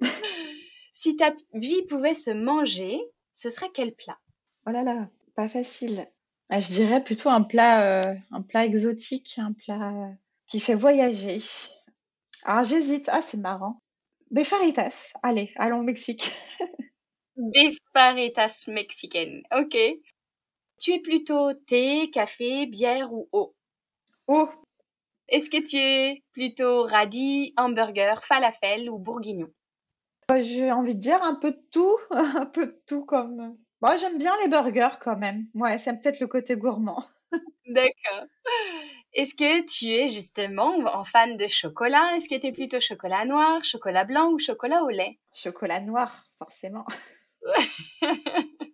si 0.92 1.14
ta 1.14 1.34
vie 1.52 1.82
pouvait 1.90 2.14
se 2.14 2.30
manger, 2.30 2.98
ce 3.34 3.50
serait 3.50 3.70
quel 3.74 3.92
plat? 3.94 4.18
Oh 4.66 4.70
là 4.70 4.82
là, 4.82 5.08
pas 5.36 5.48
facile. 5.48 6.06
Ah, 6.48 6.58
je 6.58 6.72
dirais 6.72 7.04
plutôt 7.04 7.28
un 7.28 7.42
plat, 7.42 7.82
euh, 7.82 8.14
un 8.32 8.40
plat 8.42 8.64
exotique, 8.64 9.38
un 9.38 9.52
plat 9.52 10.16
qui 10.50 10.60
fait 10.60 10.74
voyager. 10.74 11.42
Alors 12.44 12.64
j'hésite. 12.64 13.08
Ah, 13.10 13.22
c'est 13.22 13.38
marrant. 13.38 13.78
Des 14.30 14.44
faritas. 14.44 15.12
Allez, 15.22 15.52
allons 15.56 15.78
au 15.80 15.82
Mexique. 15.82 16.32
Des 17.36 17.70
faritas 17.94 18.64
mexicaines. 18.68 19.42
Ok. 19.56 19.76
Tu 20.78 20.92
es 20.92 20.98
plutôt 20.98 21.54
thé, 21.54 22.10
café, 22.10 22.66
bière 22.66 23.12
ou 23.12 23.28
eau? 23.32 23.54
Eau. 24.26 24.48
Est-ce 25.28 25.48
que 25.48 25.62
tu 25.62 25.76
es 25.76 26.22
plutôt 26.32 26.82
radis, 26.82 27.54
hamburger, 27.56 28.22
falafel 28.24 28.90
ou 28.90 28.98
bourguignon? 28.98 29.48
Bah, 30.28 30.42
J'ai 30.42 30.72
envie 30.72 30.94
de 30.94 31.00
dire 31.00 31.22
un 31.22 31.34
peu 31.34 31.52
de 31.52 31.62
tout, 31.70 31.96
un 32.10 32.46
peu 32.46 32.66
de 32.66 32.76
tout 32.86 33.04
comme. 33.04 33.56
Moi, 33.80 33.96
j'aime 33.96 34.18
bien 34.18 34.36
les 34.42 34.48
burgers 34.48 34.98
quand 35.00 35.16
même. 35.16 35.46
Ouais, 35.54 35.78
c'est 35.78 35.94
peut-être 35.98 36.20
le 36.20 36.26
côté 36.26 36.56
gourmand. 36.56 37.02
D'accord. 37.66 38.26
Est-ce 39.12 39.34
que 39.34 39.64
tu 39.66 39.86
es 39.92 40.08
justement 40.08 40.74
en 40.94 41.04
fan 41.04 41.36
de 41.36 41.46
chocolat? 41.48 42.16
Est-ce 42.16 42.28
que 42.28 42.38
tu 42.40 42.46
es 42.48 42.52
plutôt 42.52 42.80
chocolat 42.80 43.24
noir, 43.24 43.62
chocolat 43.64 44.04
blanc 44.04 44.30
ou 44.30 44.38
chocolat 44.38 44.82
au 44.82 44.88
lait? 44.88 45.18
Chocolat 45.34 45.80
noir, 45.80 46.26
forcément. 46.38 46.84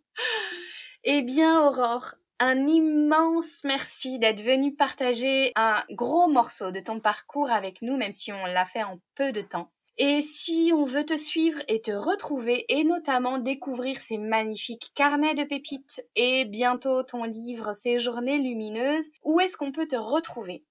eh 1.04 1.22
bien, 1.22 1.60
Aurore, 1.66 2.14
un 2.38 2.66
immense 2.66 3.62
merci 3.64 4.18
d'être 4.18 4.42
venu 4.42 4.74
partager 4.74 5.52
un 5.56 5.82
gros 5.90 6.28
morceau 6.28 6.70
de 6.70 6.80
ton 6.80 7.00
parcours 7.00 7.50
avec 7.50 7.80
nous, 7.82 7.96
même 7.96 8.12
si 8.12 8.32
on 8.32 8.46
l'a 8.46 8.66
fait 8.66 8.82
en 8.82 8.98
peu 9.14 9.32
de 9.32 9.40
temps. 9.40 9.70
Et 9.98 10.20
si 10.20 10.72
on 10.74 10.84
veut 10.84 11.06
te 11.06 11.16
suivre 11.16 11.58
et 11.68 11.80
te 11.80 11.90
retrouver 11.90 12.66
et 12.68 12.84
notamment 12.84 13.38
découvrir 13.38 13.98
ces 13.98 14.18
magnifiques 14.18 14.92
carnets 14.94 15.34
de 15.34 15.44
pépites 15.44 16.04
et 16.16 16.44
bientôt 16.44 17.02
ton 17.02 17.24
livre 17.24 17.72
Ces 17.72 17.98
journées 17.98 18.36
lumineuses, 18.36 19.10
où 19.22 19.40
est-ce 19.40 19.56
qu'on 19.56 19.72
peut 19.72 19.86
te 19.86 19.96
retrouver? 19.96 20.64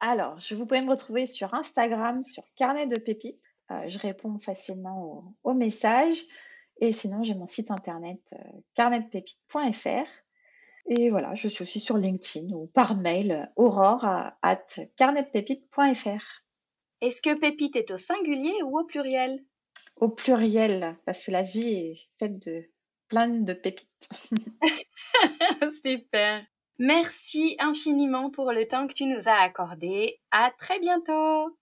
Alors, 0.00 0.40
je 0.40 0.56
vous 0.56 0.66
pouvez 0.66 0.82
me 0.82 0.90
retrouver 0.90 1.26
sur 1.26 1.54
Instagram, 1.54 2.24
sur 2.24 2.42
carnet 2.56 2.88
de 2.88 2.98
pépites. 2.98 3.40
Euh, 3.70 3.86
je 3.86 3.98
réponds 3.98 4.38
facilement 4.38 5.36
aux, 5.44 5.54
messages. 5.54 6.22
Et 6.80 6.92
sinon, 6.92 7.22
j'ai 7.22 7.34
mon 7.34 7.46
site 7.46 7.70
internet 7.70 8.34
euh, 8.34 8.60
carnetdepépites.fr. 8.74 10.08
Et 10.88 11.10
voilà, 11.10 11.34
je 11.34 11.48
suis 11.48 11.62
aussi 11.62 11.80
sur 11.80 11.96
LinkedIn 11.96 12.52
ou 12.52 12.66
par 12.66 12.96
mail 12.96 13.50
aurore 13.56 14.04
at 14.42 14.66
carnetpépite.fr. 14.96 16.45
Est-ce 17.02 17.20
que 17.20 17.34
pépite 17.34 17.76
est 17.76 17.90
au 17.90 17.98
singulier 17.98 18.62
ou 18.64 18.78
au 18.78 18.84
pluriel? 18.84 19.44
Au 19.96 20.08
pluriel, 20.08 20.96
parce 21.04 21.24
que 21.24 21.30
la 21.30 21.42
vie 21.42 21.68
est 21.68 22.00
faite 22.18 22.38
de 22.46 22.64
plein 23.08 23.28
de 23.28 23.52
pépites. 23.52 24.08
Super. 25.84 26.42
Merci 26.78 27.56
infiniment 27.58 28.30
pour 28.30 28.50
le 28.50 28.66
temps 28.66 28.86
que 28.86 28.94
tu 28.94 29.04
nous 29.04 29.28
as 29.28 29.42
accordé. 29.42 30.18
À 30.30 30.50
très 30.58 30.78
bientôt. 30.78 31.54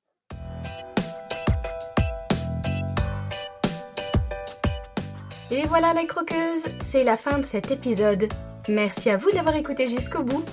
Et 5.51 5.63
voilà 5.67 5.93
les 5.95 6.07
croqueuses, 6.07 6.69
c'est 6.81 7.03
la 7.03 7.17
fin 7.17 7.39
de 7.39 7.45
cet 7.45 7.73
épisode. 7.73 8.29
Merci 8.69 9.11
à 9.11 9.17
vous 9.17 9.33
d'avoir 9.33 9.57
écouté 9.57 9.89
jusqu'au 9.89 10.23
bout. 10.23 10.45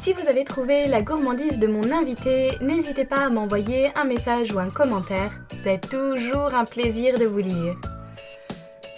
Si 0.00 0.14
vous 0.14 0.28
avez 0.30 0.44
trouvé 0.44 0.88
la 0.88 1.02
gourmandise 1.02 1.58
de 1.58 1.66
mon 1.66 1.92
invité, 1.92 2.52
n'hésitez 2.62 3.04
pas 3.04 3.26
à 3.26 3.28
m'envoyer 3.28 3.90
un 3.96 4.04
message 4.04 4.50
ou 4.50 4.58
un 4.58 4.70
commentaire. 4.70 5.38
C'est 5.54 5.90
toujours 5.90 6.54
un 6.54 6.64
plaisir 6.64 7.18
de 7.18 7.26
vous 7.26 7.40
lire. 7.40 7.76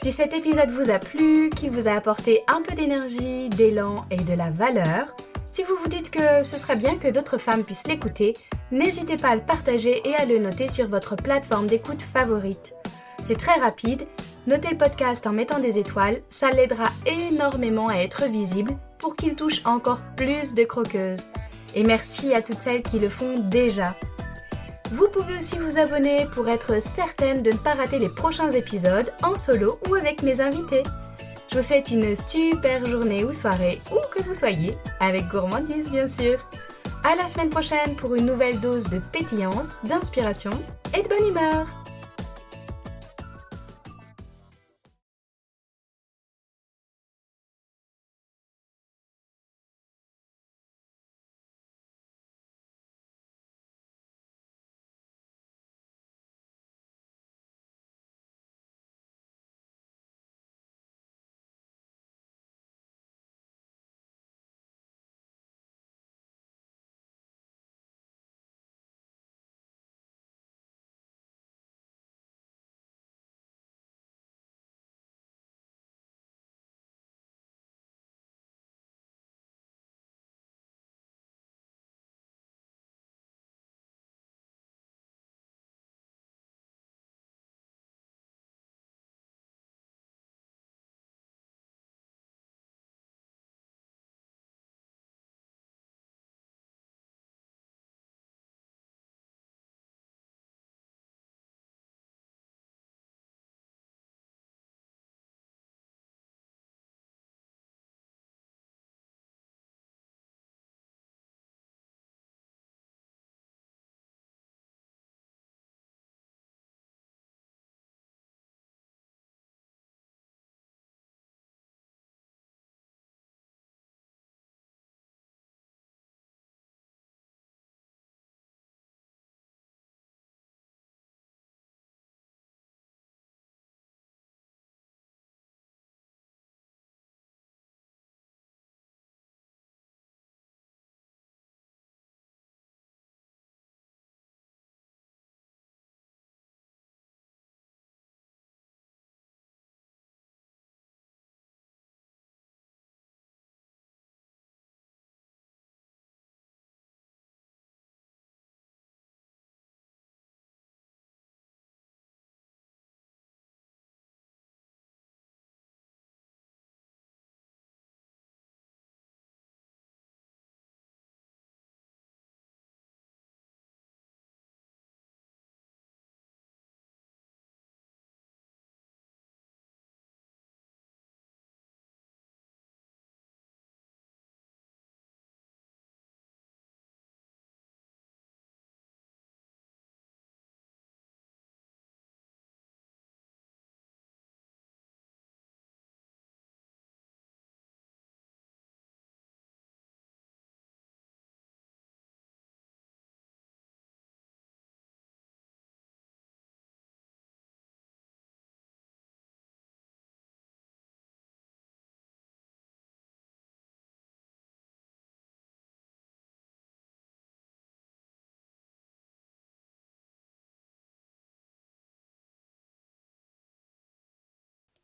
Si 0.00 0.12
cet 0.12 0.32
épisode 0.32 0.70
vous 0.70 0.90
a 0.90 1.00
plu, 1.00 1.50
qu'il 1.50 1.72
vous 1.72 1.88
a 1.88 1.94
apporté 1.94 2.44
un 2.46 2.62
peu 2.62 2.76
d'énergie, 2.76 3.48
d'élan 3.48 4.04
et 4.12 4.16
de 4.16 4.34
la 4.34 4.50
valeur, 4.50 5.16
si 5.44 5.64
vous 5.64 5.74
vous 5.82 5.88
dites 5.88 6.08
que 6.08 6.44
ce 6.44 6.56
serait 6.56 6.76
bien 6.76 6.96
que 6.96 7.08
d'autres 7.08 7.38
femmes 7.38 7.64
puissent 7.64 7.88
l'écouter, 7.88 8.36
n'hésitez 8.70 9.16
pas 9.16 9.30
à 9.30 9.34
le 9.34 9.42
partager 9.42 10.08
et 10.08 10.14
à 10.14 10.24
le 10.24 10.38
noter 10.38 10.68
sur 10.68 10.86
votre 10.86 11.16
plateforme 11.16 11.66
d'écoute 11.66 12.02
favorite. 12.02 12.74
C'est 13.20 13.38
très 13.38 13.58
rapide 13.58 14.06
Notez 14.48 14.70
le 14.70 14.76
podcast 14.76 15.24
en 15.28 15.32
mettant 15.32 15.60
des 15.60 15.78
étoiles, 15.78 16.20
ça 16.28 16.50
l'aidera 16.50 16.90
énormément 17.06 17.88
à 17.88 17.98
être 17.98 18.24
visible 18.26 18.76
pour 19.02 19.16
qu'il 19.16 19.34
touche 19.34 19.60
encore 19.66 20.00
plus 20.16 20.54
de 20.54 20.64
croqueuses. 20.64 21.24
Et 21.74 21.82
merci 21.82 22.32
à 22.34 22.40
toutes 22.40 22.60
celles 22.60 22.82
qui 22.82 22.98
le 22.98 23.08
font 23.08 23.38
déjà. 23.38 23.94
Vous 24.92 25.08
pouvez 25.08 25.36
aussi 25.36 25.58
vous 25.58 25.78
abonner 25.78 26.26
pour 26.34 26.48
être 26.48 26.80
certaine 26.80 27.42
de 27.42 27.50
ne 27.50 27.56
pas 27.56 27.74
rater 27.74 27.98
les 27.98 28.08
prochains 28.08 28.50
épisodes 28.50 29.12
en 29.22 29.36
solo 29.36 29.78
ou 29.88 29.94
avec 29.94 30.22
mes 30.22 30.40
invités. 30.40 30.82
Je 31.50 31.58
vous 31.58 31.64
souhaite 31.64 31.90
une 31.90 32.14
super 32.14 32.84
journée 32.84 33.24
ou 33.24 33.32
soirée, 33.32 33.80
où 33.90 33.98
que 34.14 34.22
vous 34.22 34.34
soyez, 34.34 34.74
avec 35.00 35.28
gourmandise 35.28 35.90
bien 35.90 36.06
sûr. 36.06 36.38
À 37.04 37.16
la 37.16 37.26
semaine 37.26 37.50
prochaine 37.50 37.96
pour 37.96 38.14
une 38.14 38.26
nouvelle 38.26 38.60
dose 38.60 38.88
de 38.88 38.98
pétillance, 38.98 39.76
d'inspiration 39.84 40.52
et 40.96 41.02
de 41.02 41.08
bonne 41.08 41.26
humeur. 41.26 41.81